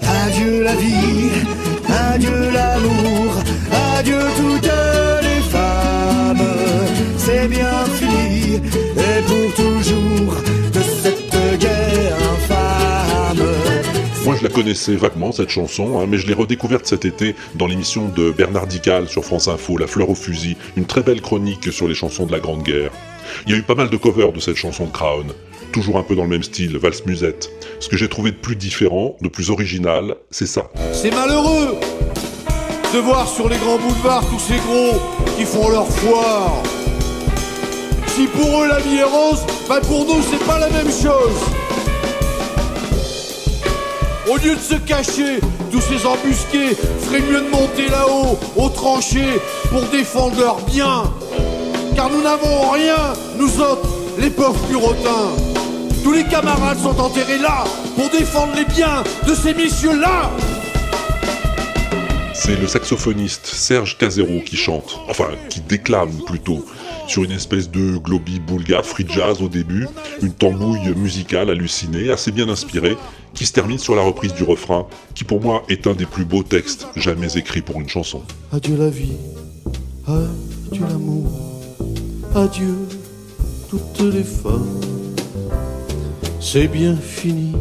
[0.01, 1.29] Adieu la vie,
[1.87, 3.35] adieu l'amour,
[3.97, 4.90] adieu toutes
[14.41, 18.07] je la connaissais vaguement, cette chanson, hein, mais je l'ai redécouverte cet été dans l'émission
[18.07, 21.87] de Bernard Dical sur France Info, La fleur au fusil, une très belle chronique sur
[21.87, 22.89] les chansons de la Grande Guerre.
[23.45, 25.27] Il y a eu pas mal de covers de cette chanson de Crown,
[25.71, 27.51] toujours un peu dans le même style, valse musette.
[27.79, 30.71] Ce que j'ai trouvé de plus différent, de plus original, c'est ça.
[30.91, 31.77] C'est malheureux
[32.95, 34.99] de voir sur les grands boulevards tous ces gros
[35.37, 36.63] qui font leur foire.
[38.07, 41.60] Si pour eux la vie est rose, bah pour nous c'est pas la même chose.
[44.29, 45.39] Au lieu de se cacher,
[45.71, 51.03] tous ces embusqués feraient mieux de monter là-haut, aux tranchées, pour défendre leurs biens.
[51.95, 55.31] Car nous n'avons rien, nous autres, les pauvres purotins.
[56.03, 57.63] Tous les camarades sont enterrés là,
[57.95, 60.29] pour défendre les biens de ces messieurs-là.
[62.33, 66.65] C'est le saxophoniste Serge Casero qui chante, enfin qui déclame plutôt,
[67.07, 69.87] sur une espèce de globi boulga free jazz au début,
[70.21, 72.97] une tambouille musicale hallucinée, assez bien inspirée,
[73.33, 76.25] qui se termine sur la reprise du refrain, qui pour moi est un des plus
[76.25, 78.21] beaux textes jamais écrits pour une chanson.
[78.51, 79.13] Adieu la vie,
[80.07, 81.31] adieu l'amour,
[82.35, 82.75] adieu
[83.69, 84.81] toutes les femmes.
[86.39, 87.53] C'est bien fini,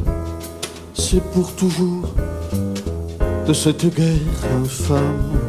[0.95, 2.15] c'est pour toujours
[3.47, 4.07] de cette guerre
[4.63, 5.41] infâme.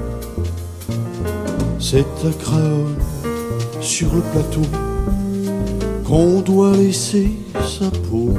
[1.80, 2.96] C'est à Craon,
[3.82, 4.62] sur le plateau,
[6.08, 7.30] qu'on doit laisser
[7.66, 8.30] sa peau.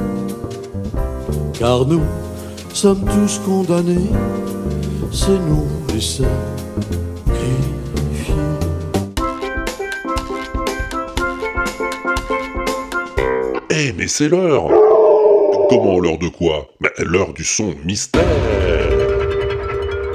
[1.53, 2.01] Car nous
[2.73, 4.09] sommes tous condamnés,
[5.11, 6.27] c'est nous les sacrifiés.
[13.69, 14.67] Eh mais c'est l'heure
[15.69, 16.67] Comment l'heure de quoi?
[16.79, 18.21] Ben, L'heure du son mystère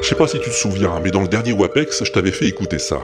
[0.00, 2.46] Je sais pas si tu te souviens, mais dans le dernier WAPEX, je t'avais fait
[2.46, 2.98] écouter ça.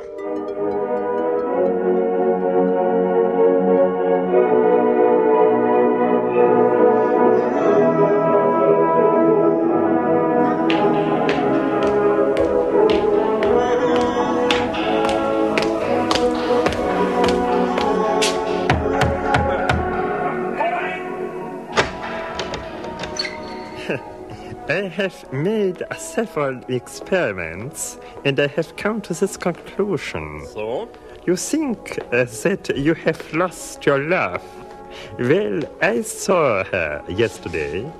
[24.94, 30.46] Have made several experiments and I have come to this conclusion.
[30.52, 30.88] So?
[31.26, 34.42] You think uh, that you have lost your love.
[35.18, 37.90] Well, I saw her yesterday.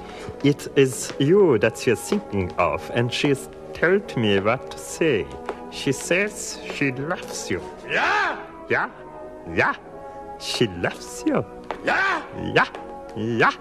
[0.45, 5.27] It is you that she is thinking of, and she's told me what to say.
[5.71, 7.61] She says she loves you.
[7.91, 8.39] Yeah?
[8.69, 8.91] Yeah?
[9.53, 9.75] Yeah?
[10.39, 11.45] She loves you.
[11.85, 12.23] Yeah?
[12.55, 12.69] Yeah?
[13.17, 13.53] Yeah?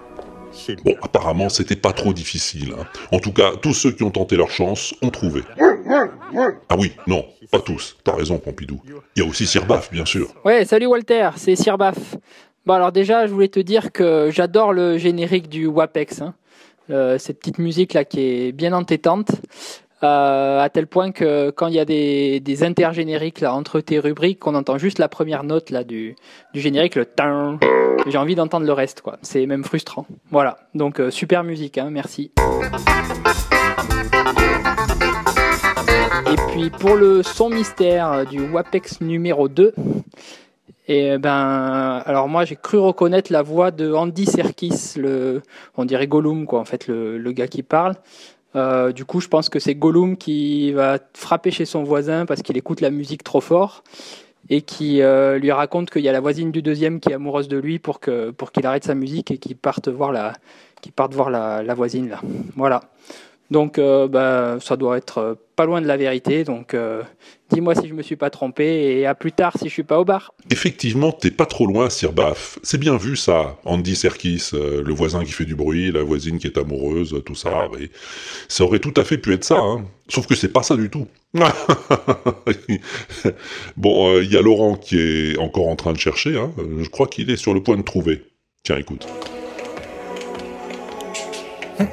[0.84, 2.74] Bon, apparemment, c'était pas trop difficile.
[2.78, 2.84] hein.
[3.12, 5.42] En tout cas, tous ceux qui ont tenté leur chance ont trouvé.
[6.68, 7.96] Ah oui, non, pas tous.
[8.04, 8.80] T'as raison, Pompidou.
[9.16, 10.28] Il y a aussi Sir Baff, bien sûr.
[10.44, 12.16] Ouais, salut Walter, c'est Sir Baff.
[12.66, 16.22] Bon alors déjà, je voulais te dire que j'adore le générique du WAPEX.
[16.22, 16.34] hein.
[16.90, 19.28] Euh, cette petite musique là qui est bien entêtante.
[20.04, 24.46] Euh, à tel point que quand il y a des, intergénériques là entre tes rubriques,
[24.46, 26.14] on entend juste la première note là du,
[26.52, 27.58] du générique, le tin.
[28.06, 29.16] J'ai envie d'entendre le reste quoi.
[29.22, 30.06] C'est même frustrant.
[30.30, 30.58] Voilà.
[30.74, 32.32] Donc euh, super musique, hein, merci.
[36.30, 39.74] Et puis pour le son mystère euh, du WAPEX numéro 2,
[40.86, 45.40] et ben, alors moi j'ai cru reconnaître la voix de Andy Serkis, le,
[45.78, 47.94] on dirait Gollum quoi, en fait le, le gars qui parle.
[48.56, 52.42] Euh, du coup, je pense que c'est Gollum qui va frapper chez son voisin parce
[52.42, 53.82] qu'il écoute la musique trop fort
[54.48, 57.48] et qui euh, lui raconte qu'il y a la voisine du deuxième qui est amoureuse
[57.48, 60.34] de lui pour que pour qu'il arrête sa musique et qu'il parte voir la
[61.10, 62.20] voir la, la voisine là.
[62.56, 62.82] Voilà.
[63.50, 66.44] Donc euh, bah, ça doit être pas loin de la vérité.
[66.44, 66.76] Donc,
[67.54, 69.98] dis-moi si je me suis pas trompé et à plus tard si je suis pas
[69.98, 70.34] au bar.
[70.50, 72.58] Effectivement, t'es pas trop loin, Sir Baff.
[72.62, 73.56] C'est bien vu, ça.
[73.64, 77.34] Andy Serkis, euh, le voisin qui fait du bruit, la voisine qui est amoureuse, tout
[77.34, 77.68] ça.
[77.72, 77.90] oui.
[78.48, 79.84] Ça aurait tout à fait pu être ça, hein.
[80.08, 81.06] Sauf que c'est pas ça du tout.
[83.76, 86.52] bon, euh, il y a Laurent qui est encore en train de chercher, hein.
[86.58, 88.22] Euh, Je crois qu'il est sur le point de trouver.
[88.64, 89.06] Tiens, écoute.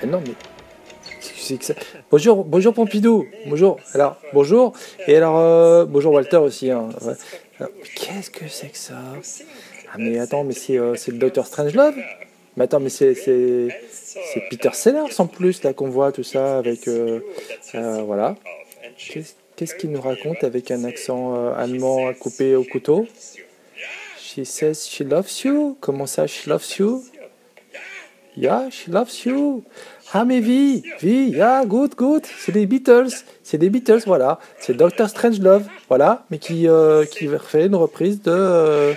[0.00, 0.32] Mais non, mais.
[0.32, 0.47] qu'est-ce que c'est que ça
[2.10, 3.26] Bonjour, bonjour Pompidou.
[3.46, 3.78] Bonjour.
[3.94, 4.72] Alors, bonjour.
[5.06, 6.70] Et alors, euh, bonjour Walter aussi.
[6.70, 6.88] hein.
[7.94, 8.94] Qu'est-ce que c'est que ça?
[9.92, 11.94] Ah, mais attends, mais c'est euh, le Docteur Strangelove?
[12.56, 13.14] Mais attends, mais c'est
[14.50, 16.88] Peter Sellers en plus, là, qu'on voit tout ça avec.
[16.88, 17.20] euh,
[17.74, 18.36] euh, voilà.
[19.56, 23.06] Qu'est-ce qu'il nous raconte avec un accent allemand à couper au couteau?
[24.20, 25.76] She says she loves you.
[25.80, 27.02] Comment ça, she loves you?
[28.36, 29.64] Yeah, she loves you.
[30.12, 32.24] Ah, mais vie, vie, yeah, good, good.
[32.38, 33.10] C'est des Beatles.
[33.42, 34.38] C'est des Beatles, voilà.
[34.58, 36.24] C'est Doctor Strangelove, voilà.
[36.30, 38.94] Mais qui, euh, qui refait une reprise de, euh,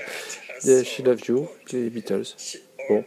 [0.65, 2.23] de She Loves You, des Beatles.
[2.87, 3.03] Bon.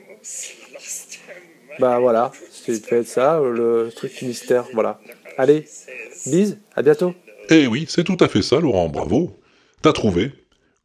[1.80, 5.00] Bah voilà, c'est fait ça, le truc mystère, voilà.
[5.38, 5.64] Allez,
[6.26, 7.14] bise, à bientôt.
[7.50, 9.32] Eh oui, c'est tout à fait ça, Laurent, bravo.
[9.82, 10.30] T'as trouvé.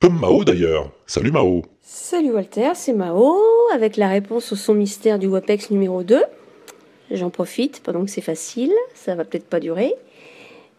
[0.01, 0.91] Comme Mao d'ailleurs.
[1.05, 1.63] Salut Mao.
[1.83, 3.37] Salut Walter, c'est Mao,
[3.73, 6.23] avec la réponse au son mystère du WAPEX numéro 2.
[7.11, 9.93] J'en profite pendant que c'est facile, ça va peut-être pas durer.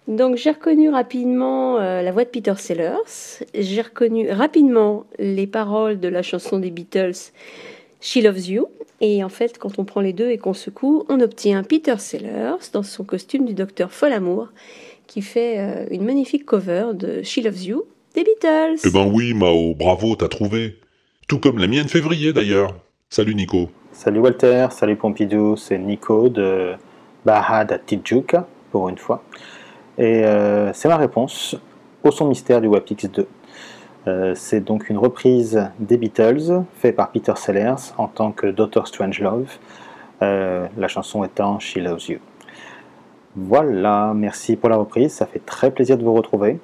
[0.08, 6.00] Donc j'ai reconnu rapidement euh, la voix de Peter Sellers, j'ai reconnu rapidement les paroles
[6.00, 7.30] de la chanson des Beatles
[8.00, 8.66] She Loves You,
[9.00, 12.56] et en fait quand on prend les deux et qu'on secoue, on obtient Peter Sellers
[12.72, 14.48] dans son costume du docteur Folamour,
[15.06, 18.80] qui fait euh, une magnifique cover de She Loves You des Beatles.
[18.84, 20.78] Eh ben oui, Mao, bravo, t'as trouvé.
[21.28, 22.74] Tout comme la mienne février d'ailleurs.
[23.10, 23.70] Salut Nico.
[24.02, 26.72] Salut Walter, salut Pompidou, c'est Nico de
[27.26, 29.22] Bahad à Tijuca, pour une fois.
[29.98, 31.54] Et euh, c'est ma réponse
[32.02, 33.28] au son mystère du WAPX 2.
[34.06, 38.86] Euh, c'est donc une reprise des Beatles, fait par Peter Sellers en tant que Dr.
[38.86, 39.50] Strangelove,
[40.22, 42.20] euh, la chanson étant She Loves You.
[43.36, 46.58] Voilà, merci pour la reprise, ça fait très plaisir de vous retrouver.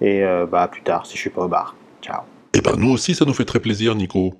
[0.00, 1.76] Et euh, bah, à plus tard si je suis pas au bar.
[2.02, 2.22] Ciao.
[2.54, 4.34] Eh ben nous aussi, ça nous fait très plaisir, Nico.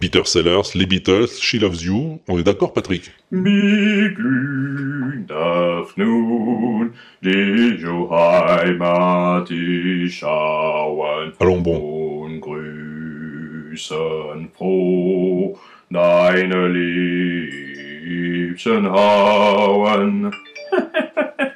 [0.00, 2.20] Peter Sellers, les Beatles, She Loves You.
[2.28, 3.10] On est d'accord, Patrick?
[11.40, 11.78] Allons bon.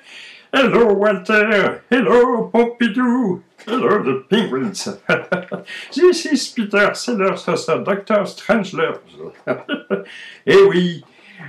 [0.51, 1.83] Hello, Walter.
[1.91, 3.43] Hello, Pompidou.
[3.67, 4.89] Hello, the penguins.
[5.93, 7.45] This is Peter Sellers
[7.85, 8.25] Dr.
[8.25, 9.01] Strangelove.
[10.47, 11.05] Eh oui,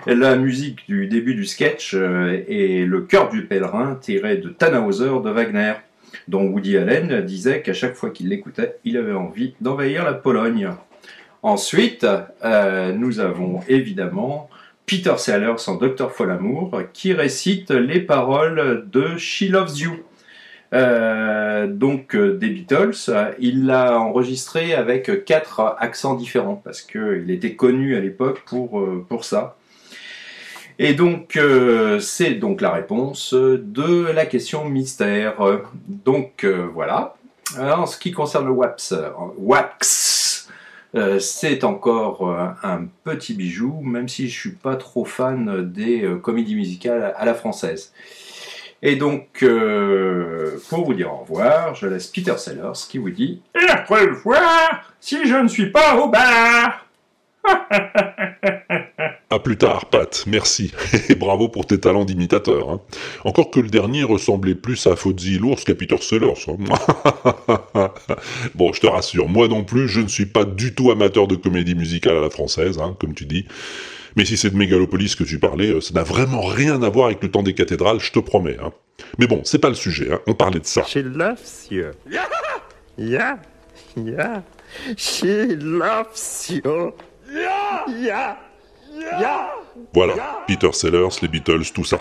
[0.05, 5.05] la musique du début du sketch euh, est Le cœur du pèlerin tiré de Tannhauser
[5.23, 5.75] de Wagner,
[6.27, 10.71] dont Woody Allen disait qu'à chaque fois qu'il l'écoutait, il avait envie d'envahir la Pologne.
[11.41, 12.05] Ensuite,
[12.43, 14.49] euh, nous avons évidemment
[14.89, 19.91] Peter Sellers en Docteur Folamour qui récite les paroles de She Loves You.
[20.73, 27.29] Euh, donc euh, des Beatles, Euh, il l'a enregistré avec quatre accents différents parce qu'il
[27.29, 29.57] était connu à l'époque pour, ça.
[30.79, 31.37] Et donc
[31.99, 35.35] c'est donc la réponse de la question mystère.
[35.87, 37.13] Donc voilà.
[37.59, 38.95] En ce qui concerne le WAPS,
[39.37, 40.18] WAPX,
[40.95, 46.03] euh, c'est encore euh, un petit bijou, même si je suis pas trop fan des
[46.03, 47.93] euh, comédies musicales à la française.
[48.81, 49.43] Et donc,
[50.69, 54.93] pour vous dire au revoir, je laisse Peter Sellers qui vous dit Et le voir,
[55.01, 56.85] si je ne suis pas au bar
[59.31, 60.73] À plus tard, Pat, merci.
[61.09, 62.69] Et bravo pour tes talents d'imitateur.
[62.71, 62.81] hein.
[63.25, 66.33] Encore que le dernier ressemblait plus à Fozzie l'ours qu'à Peter Sellers.
[66.47, 67.91] hein.
[68.55, 71.35] bon, je te rassure, moi non plus, je ne suis pas du tout amateur de
[71.35, 73.45] comédie musicale à la française, hein, comme tu dis.
[74.15, 77.05] Mais si c'est de Mégalopolis que tu parlais, euh, ça n'a vraiment rien à voir
[77.07, 78.57] avec le temps des cathédrales, je te promets.
[78.61, 78.71] hein.
[79.19, 80.83] Mais bon, c'est pas le sujet, hein, on parlait de ça.
[80.87, 81.85] She loves you.
[82.97, 83.37] Yeah,
[83.95, 84.41] yeah.
[84.97, 85.23] She
[85.61, 86.91] loves you.
[89.93, 90.13] Voilà,
[90.47, 91.99] Peter Sellers, les Beatles, tout ça.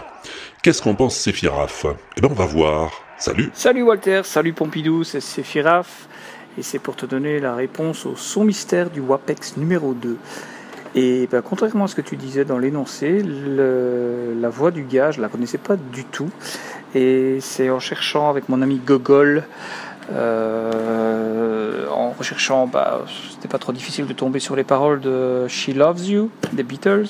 [0.63, 2.91] Qu'est-ce qu'en pense Séphiraf Eh ben on va voir.
[3.19, 6.09] Salut Salut Walter, salut Pompidou, c'est Séphiraf.
[6.57, 10.17] Et c'est pour te donner la réponse au son mystère du WAPEX numéro 2.
[10.95, 15.21] Et ben, contrairement à ce que tu disais dans l'énoncé, la voix du gars, je
[15.21, 16.31] la connaissais pas du tout.
[16.95, 19.45] Et c'est en cherchant avec mon ami Gogol,
[20.13, 25.69] euh, en recherchant, bah, c'était pas trop difficile de tomber sur les paroles de She
[25.69, 27.07] Loves You des Beatles.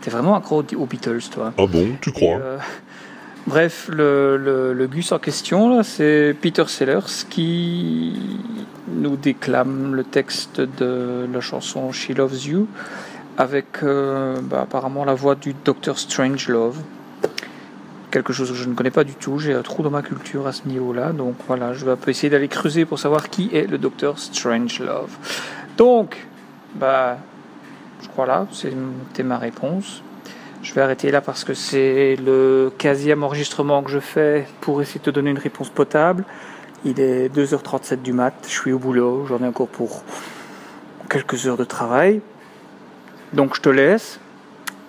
[0.00, 1.52] T'es vraiment accro aux Beatles, toi.
[1.58, 2.58] Ah bon, tu crois Euh,
[3.46, 8.14] bref, le, le, le Gus en question, c'est Peter Sellers qui
[8.88, 12.68] nous déclame le texte de la chanson She Loves You
[13.38, 15.98] avec euh, bah, apparemment la voix du Dr.
[15.98, 16.78] Strangelove.
[18.10, 20.46] Quelque chose que je ne connais pas du tout, j'ai un trou dans ma culture
[20.46, 23.50] à ce niveau-là, donc voilà, je vais un peu essayer d'aller creuser pour savoir qui
[23.52, 24.16] est le Dr.
[24.16, 25.10] Strangelove.
[25.76, 26.16] Donc,
[26.76, 27.18] bah,
[28.02, 30.02] je crois là, c'était ma réponse.
[30.62, 35.00] Je vais arrêter là parce que c'est le quasième enregistrement que je fais pour essayer
[35.00, 36.24] de te donner une réponse potable.
[36.84, 40.02] Il est 2h37 du mat, je suis au boulot, j'en ai encore pour
[41.08, 42.20] quelques heures de travail.
[43.32, 44.18] Donc je te laisse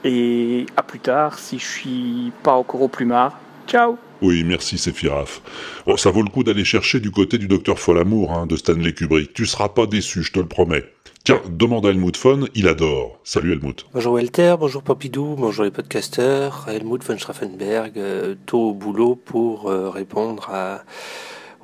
[0.07, 3.37] et à plus tard si je suis pas encore au plumard.
[3.67, 5.41] Ciao Oui, merci, c'est Firaf.
[5.85, 8.93] Oh, ça vaut le coup d'aller chercher du côté du docteur Folamour hein, de Stanley
[8.93, 9.33] Kubrick.
[9.33, 10.85] Tu seras pas déçu, je te le promets.
[11.25, 13.19] Tiens, demande à Helmut Fon, il adore.
[13.25, 13.85] Salut Helmut.
[13.93, 19.69] Bonjour Walter, bonjour Pompidou, bonjour les podcasteurs, Helmut von Straffenberg, euh, tôt au boulot pour
[19.69, 20.83] euh, répondre à,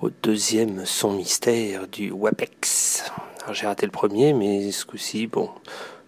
[0.02, 3.06] au deuxième son mystère du WAPEX.
[3.44, 5.50] Alors, J'ai raté le premier, mais ce coup-ci, bon,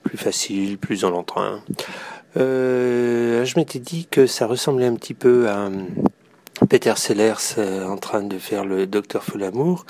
[0.03, 1.61] plus facile, plus dans l'entrain.
[2.37, 5.69] Euh, je m'étais dit que ça ressemblait un petit peu à euh,
[6.69, 9.85] Peter Sellers euh, en train de faire le docteur Folamour,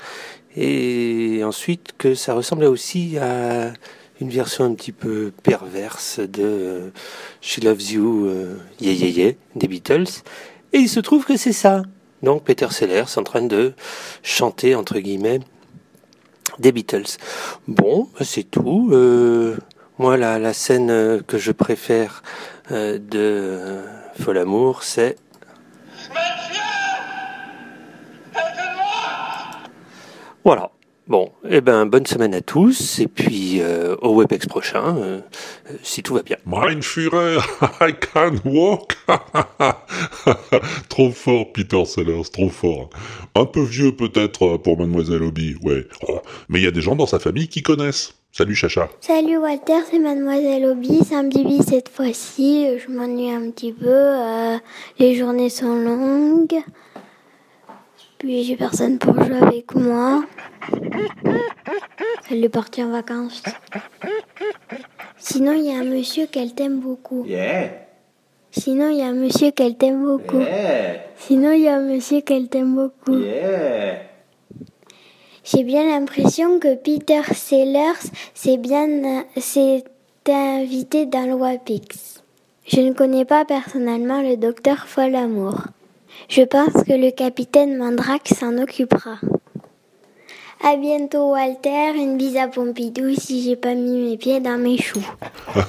[0.56, 3.72] et ensuite que ça ressemblait aussi à
[4.20, 6.90] une version un petit peu perverse de euh,
[7.40, 8.30] She Loves You,
[8.80, 10.22] Yeah Yeah Yeah des Beatles.
[10.72, 11.82] Et il se trouve que c'est ça.
[12.22, 13.74] Donc Peter Sellers en train de
[14.22, 15.40] chanter entre guillemets
[16.58, 17.18] des Beatles.
[17.68, 18.90] Bon, bah, c'est tout.
[19.98, 22.22] Moi, la, la scène euh, que je préfère
[22.70, 23.82] euh, de euh,
[24.20, 25.16] Folamour, c'est
[30.44, 30.70] Voilà.
[31.08, 35.20] Bon, eh ben, bonne semaine à tous, et puis euh, au WebEx prochain, euh,
[35.70, 36.36] euh, si tout va bien.
[36.44, 37.38] Mein Führer,
[37.80, 38.96] I can walk.
[40.88, 42.90] trop fort, Peter Sellers, trop fort.
[43.36, 45.86] Un peu vieux peut-être pour Mademoiselle Obi, ouais.
[46.08, 48.14] Oh, mais il y a des gens dans sa famille qui connaissent.
[48.32, 48.88] Salut Chacha.
[49.00, 52.66] Salut Walter, c'est Mademoiselle Obi, c'est un bibi cette fois-ci.
[52.84, 53.86] Je m'ennuie un petit peu.
[53.88, 54.56] euh,
[54.98, 56.60] les journées sont longues.
[58.18, 60.24] Puis j'ai personne pour jouer avec moi.
[62.30, 63.42] Elle est partie en vacances.
[65.18, 67.24] Sinon, il y a un monsieur qu'elle t'aime beaucoup.
[67.26, 67.70] Yeah.
[68.50, 70.40] Sinon, il y a un monsieur qu'elle t'aime beaucoup.
[70.40, 71.00] Yeah.
[71.16, 73.18] Sinon, il y a un monsieur qu'elle t'aime beaucoup.
[73.18, 73.98] Yeah.
[75.44, 79.84] J'ai bien l'impression que Peter Sellers s'est bien s'est
[80.26, 82.22] invité dans le WAPIX.
[82.66, 85.66] Je ne connais pas personnellement le docteur Folamour.
[86.28, 89.18] Je pense que le capitaine Mandrake s'en occupera.
[90.64, 94.78] À bientôt Walter, une bise à Pompidou si j'ai pas mis mes pieds dans mes
[94.78, 95.06] choux.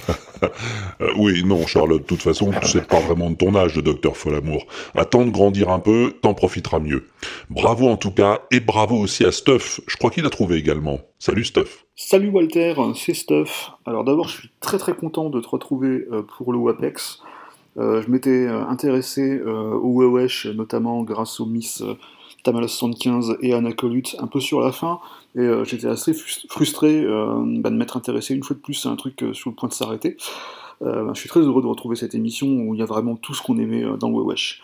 [1.02, 4.16] Euh, oui, non, Charlotte, de toute façon, c'est pas vraiment de ton âge, le docteur
[4.16, 4.66] Folamour.
[4.96, 7.08] Attends de grandir un peu, t'en profiteras mieux.
[7.50, 9.82] Bravo en tout cas, et bravo aussi à Stuff.
[9.88, 11.00] Je crois qu'il a trouvé également.
[11.18, 11.86] Salut Stuff.
[11.96, 13.72] Salut Walter, c'est Stuff.
[13.88, 17.22] Alors d'abord, je suis très très content de te retrouver euh, pour le WAPEX.
[17.78, 21.84] Euh, je m'étais euh, intéressé euh, au WEWESH, notamment grâce aux Miss
[22.44, 25.00] Tamala 75 et Anna Colut, un peu sur la fin,
[25.36, 28.96] et j'étais assez frus- frustré bah, de m'être intéressé une fois de plus à un
[28.96, 30.16] truc sur le point de s'arrêter.
[30.82, 33.42] Je suis très heureux de retrouver cette émission où il y a vraiment tout ce
[33.42, 34.62] qu'on aimait dans WEWESH.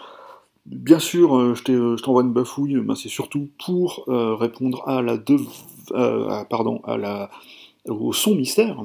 [0.66, 5.18] Bien sûr, je t'envoie une bafouille, c'est surtout pour répondre à la
[6.50, 6.82] pardon,
[7.90, 8.78] au son mystère.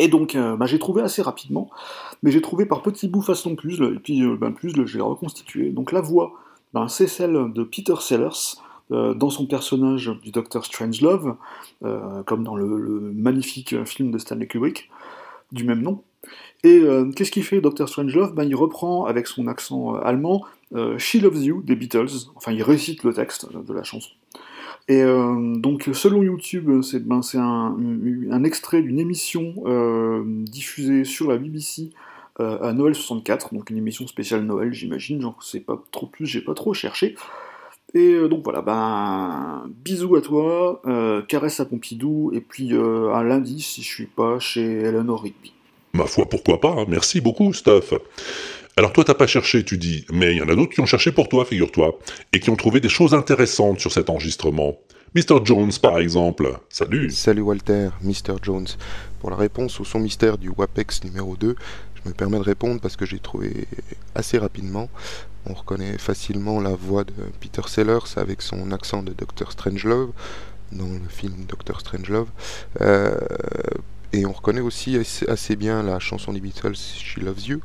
[0.00, 1.70] Et donc, bah, j'ai trouvé assez rapidement,
[2.22, 5.00] mais j'ai trouvé par petits bouts façon puzzle, et puis euh, ben, le puzzle, j'ai
[5.00, 5.70] reconstitué.
[5.70, 6.34] Donc la voix,
[6.74, 8.58] ben, c'est celle de Peter Sellers,
[8.92, 10.64] euh, dans son personnage du Dr.
[10.64, 11.36] Strangelove,
[11.84, 14.90] euh, comme dans le, magnifique film de Stanley Kubrick,
[15.52, 16.02] du même nom.
[16.64, 16.82] Et
[17.14, 17.88] qu'est-ce qu'il fait, Dr.
[17.88, 18.34] Strangelove?
[18.34, 20.44] Ben, Il reprend, avec son accent allemand,
[20.98, 24.10] She Loves You des Beatles, enfin il récite le texte de la chanson.
[24.88, 31.38] Et euh, donc, selon YouTube, c'est ben, un, extrait d'une émission euh, diffusée sur la
[31.38, 31.90] BBC
[32.38, 36.26] euh, à Noël 64, donc une émission spéciale Noël, j'imagine, j'en sais pas trop plus,
[36.26, 37.16] j'ai pas trop cherché.
[37.94, 40.82] Et donc voilà, ben, bisous à toi,
[41.28, 45.52] caresse à Pompidou, et puis à lundi si je suis pas chez Eleanor Rigby.
[45.94, 46.84] Ma foi, pourquoi pas, hein.
[46.88, 47.94] merci beaucoup, Stuff.
[48.78, 50.86] Alors toi, t'as pas cherché, tu dis, mais il y en a d'autres qui ont
[50.86, 51.98] cherché pour toi, figure-toi,
[52.34, 54.76] et qui ont trouvé des choses intéressantes sur cet enregistrement.
[55.14, 55.42] Mr.
[55.44, 56.58] Jones, par exemple.
[56.68, 57.10] Salut.
[57.10, 58.34] Salut Walter, Mr.
[58.42, 58.66] Jones.
[59.20, 61.56] Pour la réponse au son mystère du WAPEX numéro 2,
[61.94, 63.66] je me permets de répondre parce que j'ai trouvé
[64.14, 64.90] assez rapidement.
[65.46, 69.52] On reconnaît facilement la voix de Peter Sellers avec son accent de Dr.
[69.52, 70.10] Strangelove
[70.72, 71.80] dans le film Dr.
[71.80, 72.28] Strangelove.
[72.82, 73.16] Euh,
[74.12, 77.60] Et on reconnaît aussi assez, assez bien la chanson des Beatles, She Loves You.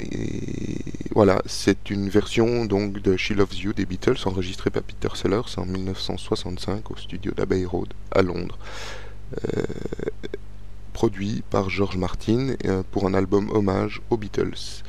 [0.00, 0.78] Et
[1.14, 5.56] voilà, c'est une version donc de She Loves You des Beatles enregistrée par Peter Sellers
[5.56, 8.58] en 1965 au studio d'Abbey Road à Londres.
[9.56, 9.62] Euh,
[10.92, 14.82] produit par George Martin euh, pour un album hommage aux Beatles.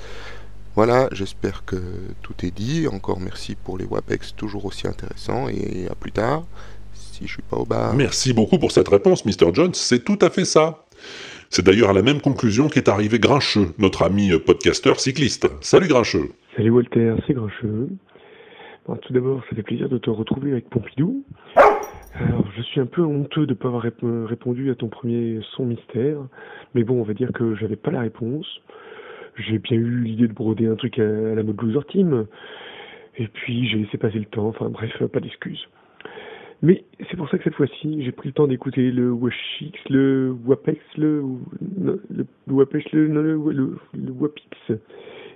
[0.75, 1.77] Voilà, j'espère que
[2.21, 2.87] tout est dit.
[2.87, 6.43] Encore merci pour les WAPEX toujours aussi intéressants et à plus tard
[7.15, 7.93] si je suis pas au bar.
[7.93, 9.53] Merci beaucoup pour cette réponse, Mr.
[9.53, 9.73] Jones.
[9.73, 10.85] C'est tout à fait ça.
[11.55, 15.47] C'est d'ailleurs à la même conclusion qu'est arrivé Grincheux, notre ami podcasteur cycliste.
[15.61, 16.31] Salut Grincheux.
[16.57, 17.87] Salut Walter, c'est Grincheux.
[19.01, 21.23] Tout d'abord, ça fait plaisir de te retrouver avec Pompidou.
[21.55, 25.39] Alors, je suis un peu honteux de ne pas avoir rép- répondu à ton premier
[25.55, 26.17] son mystère,
[26.73, 28.59] mais bon, on va dire que j'avais pas la réponse.
[29.37, 32.25] J'ai bien eu l'idée de broder un truc à, à la mode loser team,
[33.17, 35.69] et puis j'ai laissé passer le temps, enfin bref, pas d'excuses.
[36.61, 40.35] Mais c'est pour ça que cette fois-ci, j'ai pris le temps d'écouter le Washix, le
[40.45, 41.23] Wapex, le,
[41.81, 41.99] le,
[42.47, 43.37] Wapex, le
[44.11, 44.71] Wapix,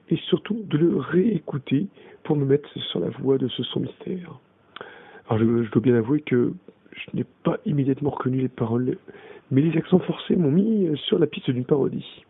[0.10, 1.88] et surtout de le réécouter
[2.24, 4.40] pour me mettre sur la voie de ce son mystère.
[5.28, 6.54] Alors je, je dois bien avouer que
[6.94, 8.98] je n'ai pas immédiatement reconnu les paroles,
[9.52, 12.26] mais les accents forcés m'ont mis sur la piste d'une parodie.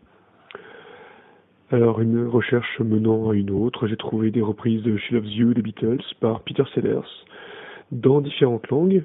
[1.72, 5.54] Alors, une recherche menant à une autre, j'ai trouvé des reprises de She Loves You
[5.54, 7.06] des Beatles par Peter Sellers
[7.92, 9.04] dans différentes langues.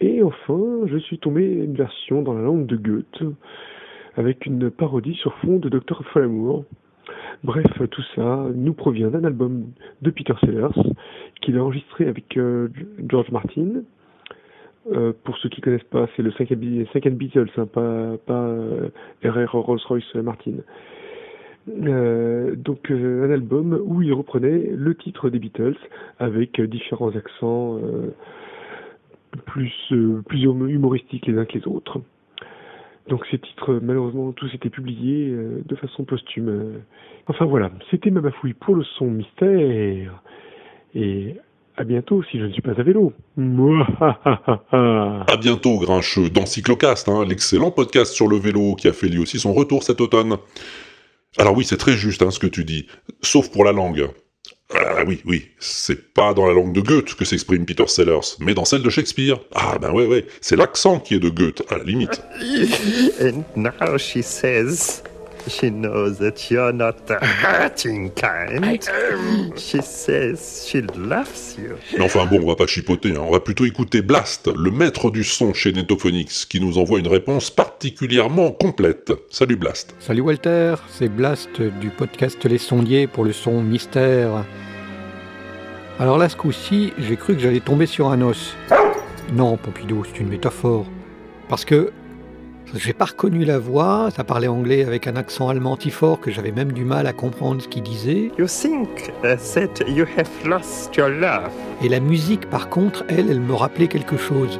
[0.00, 3.22] Et enfin, je suis tombé une version dans la langue de Goethe
[4.16, 6.02] avec une parodie sur fond de Dr.
[6.12, 6.64] Folamour.
[7.44, 9.66] Bref, tout ça nous provient d'un album
[10.02, 10.92] de Peter Sellers
[11.40, 12.68] qu'il a enregistré avec euh,
[13.08, 13.82] George Martin.
[14.92, 18.88] Euh, pour ceux qui connaissent pas, c'est le 5 Beatles, hein, pas, pas euh,
[19.24, 20.54] RR Rolls-Royce Martin.
[21.68, 25.76] Euh, donc euh, un album où il reprenait le titre des Beatles
[26.18, 27.78] avec euh, différents accents
[29.46, 32.00] plus, hum- humoristiques les uns que les autres.
[33.08, 35.34] Donc ces titres, malheureusement, tous étaient publiés
[35.64, 36.80] de façon posthume.
[37.26, 40.22] Enfin voilà, c'était ma bafouille pour le son mystère.
[40.94, 41.34] Et
[41.76, 43.12] à bientôt si je ne suis pas à vélo.
[44.72, 46.44] À bientôt, Grincheux, dans
[47.08, 50.36] hein, l'excellent podcast sur le vélo qui a fait lui aussi son retour cet automne.
[51.38, 52.86] Alors oui, c'est très juste hein, ce que tu dis,
[53.22, 54.08] sauf pour la langue.
[54.74, 58.54] Ah oui, oui, c'est pas dans la langue de Goethe que s'exprime Peter Sellers, mais
[58.54, 59.38] dans celle de Shakespeare.
[59.54, 62.22] Ah ben ouais, ouais, c'est l'accent qui est de Goethe, à la limite.
[63.20, 65.02] And now she says
[65.48, 68.82] she knows that you're not the hurting kind.
[69.56, 71.76] She says she loves you.
[71.98, 75.10] Mais enfin bon, on va pas chipoter, hein, on va plutôt écouter Blast, le maître
[75.10, 79.12] du son chez Netophonix, qui nous envoie une réponse particulièrement complète.
[79.30, 79.94] Salut Blast.
[79.98, 84.44] Salut Walter, c'est Blast du podcast Les Sondiers pour le son mystère.
[85.98, 88.56] Alors là, ce coup-ci, j'ai cru que j'allais tomber sur un os.
[89.32, 90.86] Non, Pompidou, c'est une métaphore.
[91.48, 91.92] Parce que
[92.74, 96.30] j'ai pas reconnu la voix, ça parlait anglais avec un accent allemand si fort que
[96.30, 98.30] j'avais même du mal à comprendre ce qu'il disait.
[98.38, 101.50] You think uh, that you have lost your love.
[101.82, 104.58] Et la musique, par contre, elle, elle me rappelait quelque chose.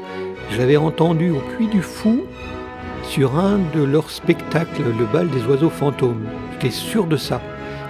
[0.51, 2.25] J'avais entendu au Puy du Fou
[3.05, 6.27] sur un de leurs spectacles, le bal des oiseaux fantômes.
[6.53, 7.41] J'étais sûr de ça.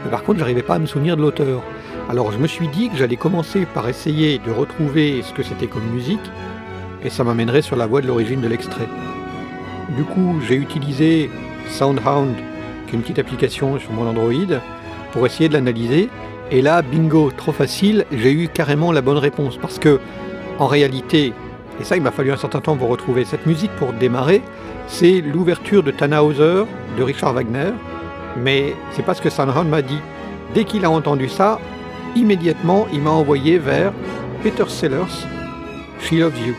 [0.04, 1.62] Mais par contre, j'arrivais pas à me souvenir de l'auteur.
[2.08, 5.66] Alors je me suis dit que j'allais commencer par essayer de retrouver ce que c'était
[5.66, 6.20] comme musique,
[7.04, 8.88] et ça m'amènerait sur la voie de l'origine de l'extrait.
[9.90, 11.30] Du coup, j'ai utilisé
[11.68, 12.34] Soundhound,
[12.86, 14.58] qui est une petite application sur mon Android,
[15.12, 16.08] pour essayer de l'analyser.
[16.50, 19.56] Et là, bingo, trop facile, j'ai eu carrément la bonne réponse.
[19.56, 20.00] Parce que,
[20.58, 21.32] en réalité,
[21.80, 24.42] et ça, il m'a fallu un certain temps pour retrouver cette musique pour démarrer,
[24.86, 26.64] c'est l'ouverture de Tannhauser
[26.96, 27.72] de Richard Wagner.
[28.36, 29.98] Mais c'est pas ce que Soundhound m'a dit.
[30.54, 31.58] Dès qu'il a entendu ça,
[32.14, 33.92] immédiatement, il m'a envoyé vers
[34.42, 35.26] Peter Sellers,
[36.00, 36.54] She Loves You.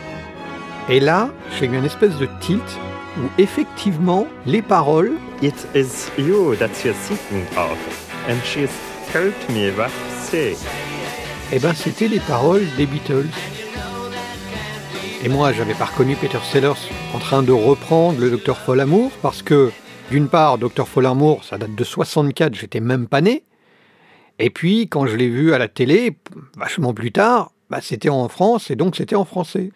[0.89, 2.79] Et là, j'ai eu une espèce de tilt
[3.17, 5.13] où effectivement, les paroles.
[5.41, 7.77] It is you that you're thinking of.
[8.29, 8.71] And she's
[9.11, 10.55] told me what to say.
[11.51, 13.27] Eh ben, c'était les paroles des Beatles.
[15.23, 19.41] Et moi, j'avais pas reconnu Peter Sellers en train de reprendre le Docteur Folamour parce
[19.41, 19.71] que,
[20.11, 23.43] d'une part, Docteur Folamour, ça date de 64, j'étais même pas né.
[24.39, 26.17] Et puis, quand je l'ai vu à la télé,
[26.57, 29.71] vachement plus tard, bah, c'était en France et donc c'était en français.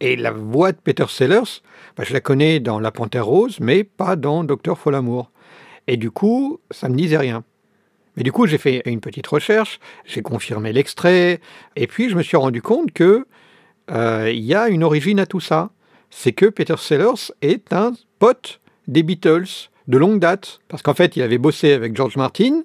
[0.00, 1.62] Et la voix de Peter Sellers,
[1.96, 5.30] bah, je la connais dans La Panthère Rose, mais pas dans Docteur Folamour.
[5.86, 7.44] Et du coup, ça me disait rien.
[8.16, 11.40] Mais du coup, j'ai fait une petite recherche, j'ai confirmé l'extrait,
[11.76, 13.26] et puis je me suis rendu compte que
[13.90, 15.70] euh, il y a une origine à tout ça.
[16.10, 21.16] C'est que Peter Sellers est un pote des Beatles de longue date, parce qu'en fait,
[21.16, 22.62] il avait bossé avec George Martin,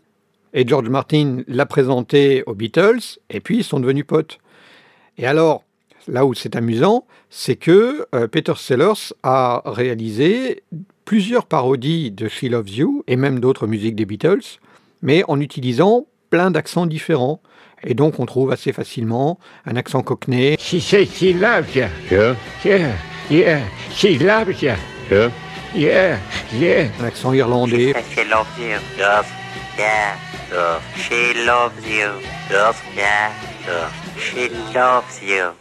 [0.53, 4.39] et George Martin l'a présenté aux Beatles, et puis ils sont devenus potes.
[5.17, 5.63] Et alors,
[6.07, 10.63] là où c'est amusant, c'est que euh, Peter Sellers a réalisé
[11.05, 14.59] plusieurs parodies de She Loves You et même d'autres musiques des Beatles,
[15.01, 17.41] mais en utilisant plein d'accents différents.
[17.83, 20.55] Et donc on trouve assez facilement un accent cockney.
[20.59, 21.85] She she loves you.
[22.11, 22.35] Yeah.
[22.63, 22.93] Yeah.
[23.29, 23.61] Yeah.
[23.91, 24.73] She loves you.
[25.09, 25.29] Yeah.
[25.73, 26.17] Yeah.
[26.53, 26.89] Yeah.
[26.99, 27.93] Un accent irlandais.
[28.13, 28.77] She loves you.
[29.77, 30.15] Yeah.
[30.95, 32.21] She loves you.
[32.95, 33.31] Yeah.
[34.17, 35.60] She loves you.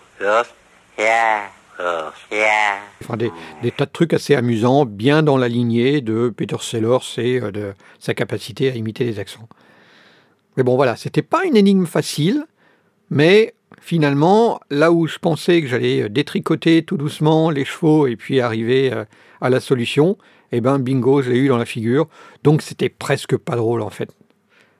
[3.02, 6.98] Enfin, des, des tas de trucs assez amusants, bien dans la lignée de Peter Sellers
[7.16, 9.48] et euh, de sa capacité à imiter les accents.
[10.56, 12.44] Mais bon, voilà, c'était pas une énigme facile,
[13.08, 18.40] mais finalement, là où je pensais que j'allais détricoter tout doucement les chevaux et puis
[18.40, 19.04] arriver euh,
[19.40, 20.18] à la solution,
[20.52, 22.08] eh ben bingo, je l'ai eu dans la figure.
[22.44, 24.10] Donc c'était presque pas drôle en fait.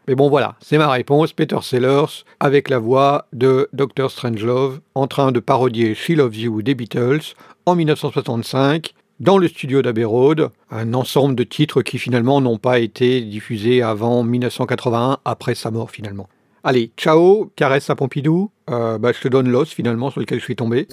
[0.09, 4.11] Mais bon voilà, c'est ma réponse, Peter Sellers, avec la voix de Dr.
[4.11, 7.35] Strangelove, en train de parodier She Loves You des Beatles
[7.67, 12.79] en 1965, dans le studio d'Abbey Road, un ensemble de titres qui finalement n'ont pas
[12.79, 16.29] été diffusés avant 1981, après sa mort finalement.
[16.65, 20.45] Allez, ciao, caresse à Pompidou, euh, bah, je te donne l'os finalement sur lequel je
[20.45, 20.89] suis tombé.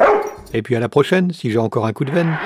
[0.54, 2.38] Et puis à la prochaine, si j'ai encore un coup de veine.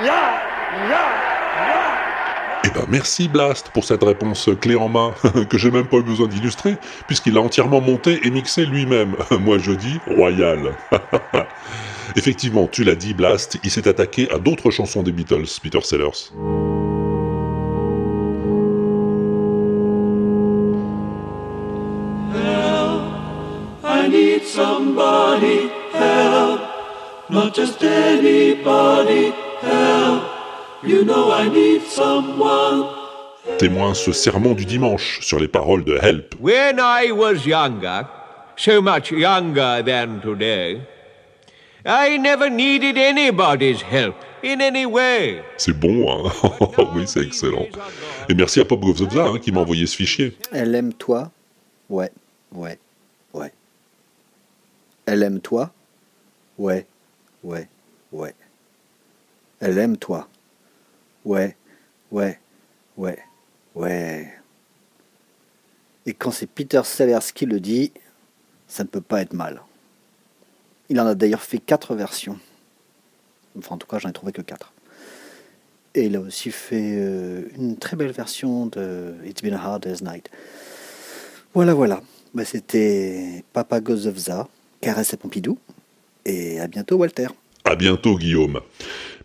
[2.64, 5.14] Eh ben merci Blast pour cette réponse clé en main,
[5.50, 9.16] que j'ai même pas eu besoin d'illustrer, puisqu'il a entièrement monté et mixé lui-même.
[9.40, 10.74] Moi je dis royal.
[12.16, 16.30] Effectivement, tu l'as dit Blast, il s'est attaqué à d'autres chansons des Beatles, Peter Sellers.
[30.84, 32.88] You know I need someone.
[33.58, 36.34] Témoin ce sermon du dimanche sur les paroles de Help.
[36.40, 38.08] When I was younger,
[38.56, 40.80] so much younger than today,
[41.86, 45.44] I never needed anybody's help in any way.
[45.56, 46.32] C'est bon, hein?
[46.96, 47.66] Oui, c'est excellent.
[48.28, 50.36] Et merci à Pop Govzobza hein, qui m'a envoyé ce fichier.
[50.50, 51.30] Elle aime toi?
[51.90, 52.10] Ouais,
[52.52, 52.76] ouais,
[53.34, 53.52] ouais.
[55.06, 55.70] Elle aime toi?
[56.58, 56.86] Ouais,
[57.44, 57.68] ouais,
[58.10, 58.34] ouais.
[59.60, 60.26] Elle aime toi
[61.24, 61.56] Ouais,
[62.10, 62.38] ouais,
[62.96, 63.18] ouais,
[63.74, 64.32] ouais.
[66.06, 67.92] Et quand c'est Peter Sellers qui le dit,
[68.66, 69.62] ça ne peut pas être mal.
[70.88, 72.38] Il en a d'ailleurs fait quatre versions.
[73.56, 74.72] Enfin, en tout cas, j'en ai trouvé que quatre.
[75.94, 79.82] Et il a aussi fait euh, une très belle version de It's Been a Hard
[79.82, 80.30] Day's Night.
[81.54, 82.02] Voilà, voilà.
[82.34, 84.48] Bah, C'était Papa Gozovza,
[84.80, 85.58] Caresse à Pompidou.
[86.24, 87.28] Et à bientôt, Walter.
[87.64, 88.60] À bientôt, Guillaume.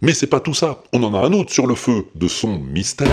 [0.02, 2.60] Mais c'est pas tout ça, on en a un autre sur le feu de son
[2.60, 3.08] mystère.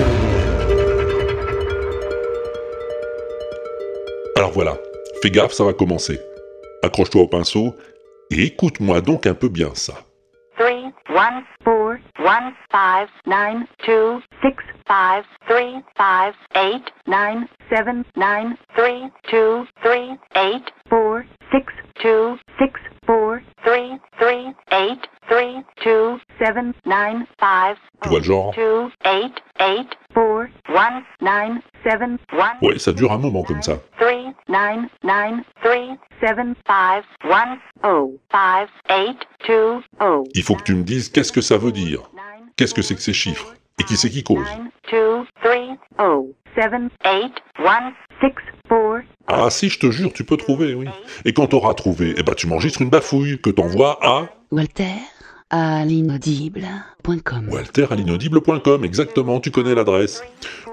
[4.37, 4.77] Alors voilà,
[5.23, 6.21] fais gaffe, ça va commencer.
[6.83, 7.75] Accroche-toi au pinceau
[8.31, 9.95] et écoute-moi donc un peu bien ça.
[10.57, 10.71] 3,
[11.09, 13.57] 1, 4, 1, 5, 9,
[13.87, 14.53] 2, 6,
[14.87, 20.61] 5, 3, 5, 8, 9, 7, 9, 3, 2, 3, 8,
[20.91, 22.67] 4, 6, 2, 6,
[23.07, 23.89] 4, 3,
[24.19, 26.55] 3, 8, 3, 2, 7,
[26.87, 31.53] 9, 5, Tu vois le genre 2, 8, 8, 4, 1, 9,
[31.85, 32.01] 7,
[32.33, 33.79] 1, Ouais, ça dure un moment comme ça.
[33.99, 34.11] 3,
[34.49, 35.75] 9, 9, 3,
[36.21, 36.37] 7,
[36.67, 39.19] 5, 1, 0, 5, 8,
[39.49, 40.25] 2, 0.
[40.35, 42.11] Il faut que tu me dises qu'est-ce que ça veut dire.
[42.57, 43.55] Qu'est-ce que c'est que ces chiffres?
[43.81, 44.47] Et qui c'est qui cause?
[44.91, 45.55] 2, 3,
[45.99, 48.04] 0, 7, 8, 1, 6, 4,
[49.27, 50.87] Ah si, je te jure, tu peux trouver, oui.
[51.25, 54.93] Et quand t'auras trouvé, eh ben tu m'enregistres une bafouille que t'envoies à Walter
[55.51, 57.49] à l'inaudible.com.
[57.51, 60.23] Walter à l'inaudible.com, exactement, tu connais l'adresse.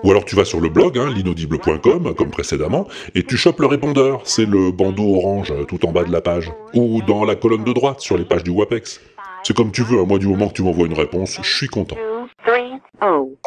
[0.03, 3.67] Ou alors tu vas sur le blog, hein, l'inaudible.com, comme précédemment, et tu chopes le
[3.67, 6.51] répondeur, c'est le bandeau orange euh, tout en bas de la page.
[6.73, 9.01] Ou dans la colonne de droite, sur les pages du WAPEX.
[9.43, 11.67] C'est comme tu veux, à moi du moment que tu m'envoies une réponse, je suis
[11.67, 11.97] content.
[12.45, 12.57] 3,
[13.01, 13.37] 0.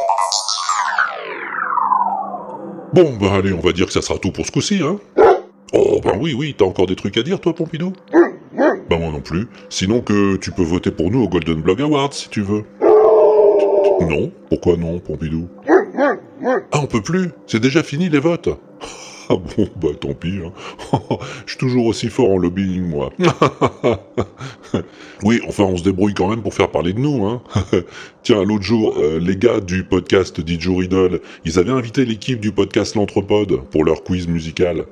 [2.95, 5.01] Bon, bah allez, on va dire que ça sera tout pour ce coup-ci, hein
[5.72, 7.92] Oh, ben oui, oui, t'as encore des trucs à dire, toi, Pompidou?
[8.88, 9.49] Bah moi non plus.
[9.68, 12.62] Sinon que tu peux voter pour nous au Golden Blog Awards, si tu veux.
[14.01, 15.49] Non Pourquoi non, Pompidou?
[15.99, 18.51] Ah, on peut plus C'est déjà fini, les votes
[19.29, 20.41] Ah bon, bah tant pis.
[20.45, 20.53] Hein.
[21.47, 23.11] Je suis toujours aussi fort en lobbying, moi.
[25.22, 27.25] oui, enfin, on se débrouille quand même pour faire parler de nous.
[27.25, 27.43] Hein.
[28.22, 32.95] Tiens, l'autre jour, euh, les gars du podcast Didgeridoo, ils avaient invité l'équipe du podcast
[32.97, 34.85] L'Anthropode pour leur quiz musical.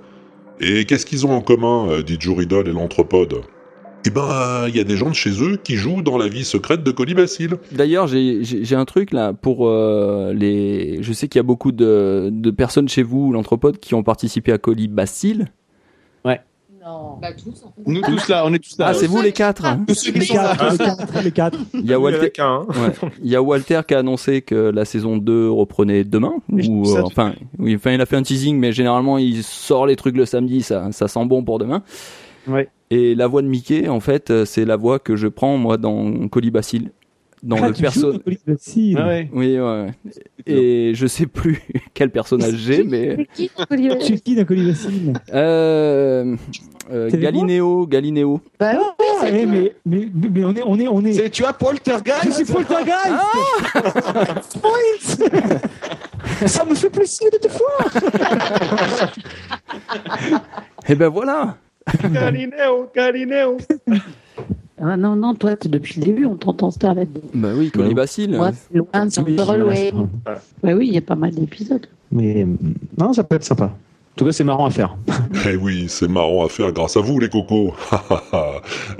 [0.60, 3.42] Et qu'est-ce qu'ils ont en commun, euh, Didgeridoo et l'Anthropode
[4.04, 6.44] Eh ben, il y a des gens de chez eux qui jouent dans la vie
[6.44, 7.50] secrète de Colibacille.
[7.70, 11.02] D'ailleurs, j'ai- j'ai j'ai un truc là pour euh, les.
[11.02, 14.50] Je sais qu'il y a beaucoup de, de personnes chez vous, l'anthropode, qui ont participé
[14.52, 15.46] à Colibacille.
[16.24, 16.40] Ouais.
[17.20, 17.82] Bah, tous, en fait.
[17.86, 18.86] Nous tous là, on est tous là.
[18.88, 20.56] Ah, c'est vous les quatre Tous ceux qui Les sont là.
[20.58, 21.58] quatre, les quatre, les quatre.
[21.74, 22.66] Il y a Walter, avait qu'un, hein.
[22.70, 23.08] Ouais.
[23.22, 26.32] Il y a Walter qui a annoncé que la saison 2 reprenait demain.
[26.50, 29.86] Ou, ça, euh, enfin, oui, enfin, il a fait un teasing, mais généralement, il sort
[29.86, 31.84] les trucs le samedi, ça, ça sent bon pour demain.
[32.48, 32.68] Ouais.
[32.94, 35.78] Et la voix de Mickey, en fait, euh, c'est la voix que je prends, moi,
[35.78, 36.90] dans Colibacille.
[37.42, 38.12] Dans Ah, le tu joues perso.
[38.12, 38.96] dans Colibacille.
[38.98, 39.30] Ah ouais.
[39.32, 39.86] Oui, ouais.
[40.46, 41.62] Et je sais plus
[41.94, 43.26] quel personnage j'ai, mais.
[43.34, 45.12] Tu es qui dans Colibacille?
[45.32, 46.36] Euh,
[46.92, 48.40] euh, Galinéo, Galinéo.
[48.60, 51.30] Bah oui, Ah, eh, mais, mais, mais on est, on est, on est.
[51.30, 52.98] Tu as Poltergeist Je suis Poltergeist
[54.62, 55.26] Oui
[56.46, 57.88] Ça me fait plaisir de te voir
[60.88, 61.56] Et ben voilà.
[62.12, 63.56] Galinéo, Galinéo.
[64.80, 67.08] Ah non, non, toi, depuis le début, on t'entend Starlet.
[67.34, 68.28] Bah oui, Colibacille.
[68.28, 70.08] Moi, c'est loin, c'est Oui, loin.
[70.62, 71.86] Bah oui, il y a pas mal d'épisodes.
[72.10, 72.46] Mais
[72.98, 73.64] non, ça peut être sympa.
[73.64, 74.96] En tout cas, c'est marrant à faire.
[75.48, 77.72] Eh oui, c'est marrant à faire grâce à vous, les cocos.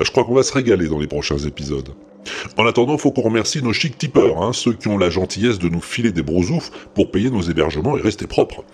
[0.01, 1.91] Je crois qu'on va se régaler dans les prochains épisodes.
[2.57, 5.68] En attendant, faut qu'on remercie nos chic tipeurs, hein, ceux qui ont la gentillesse de
[5.68, 8.64] nous filer des brosoufs pour payer nos hébergements et rester propres.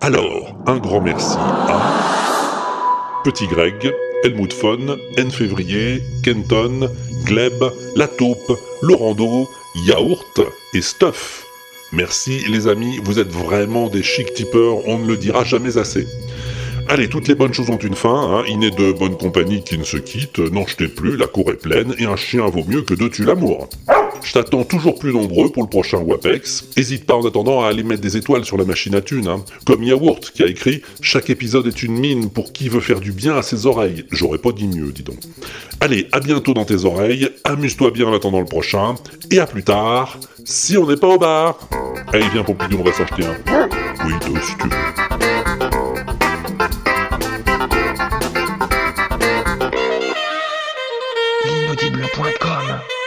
[0.00, 2.37] Alors, un grand merci à
[3.24, 3.92] Petit Greg,
[4.22, 6.88] Helmut Fon, N Février, Kenton,
[7.24, 7.64] Gleb,
[7.96, 9.48] La Taupe, Laurando,
[9.86, 10.40] Yaourt
[10.72, 11.44] et Stuff.
[11.92, 16.06] Merci les amis, vous êtes vraiment des chic tipeurs, on ne le dira jamais assez.
[16.90, 18.44] Allez, toutes les bonnes choses ont une fin, hein.
[18.48, 21.60] il n'est de bonne compagnie qui ne se quitte, n'en jetez plus, la cour est
[21.60, 23.68] pleine, et un chien vaut mieux que deux tue l'amour.
[24.24, 26.64] Je t'attends toujours plus nombreux pour le prochain WAPEX.
[26.76, 29.44] Hésite pas en attendant à aller mettre des étoiles sur la machine à thunes, hein.
[29.66, 33.12] Comme Yaourt qui a écrit «Chaque épisode est une mine pour qui veut faire du
[33.12, 34.06] bien à ses oreilles».
[34.10, 35.18] J'aurais pas dit mieux, dis donc.
[35.80, 38.94] Allez, à bientôt dans tes oreilles, amuse-toi bien en attendant le prochain,
[39.30, 41.58] et à plus tard, si on n'est pas au bar.
[42.12, 43.68] Allez, viens Pompidou, on va s'acheter un.
[44.06, 45.87] Oui, toi, si tu.
[52.18, 52.97] Radio.com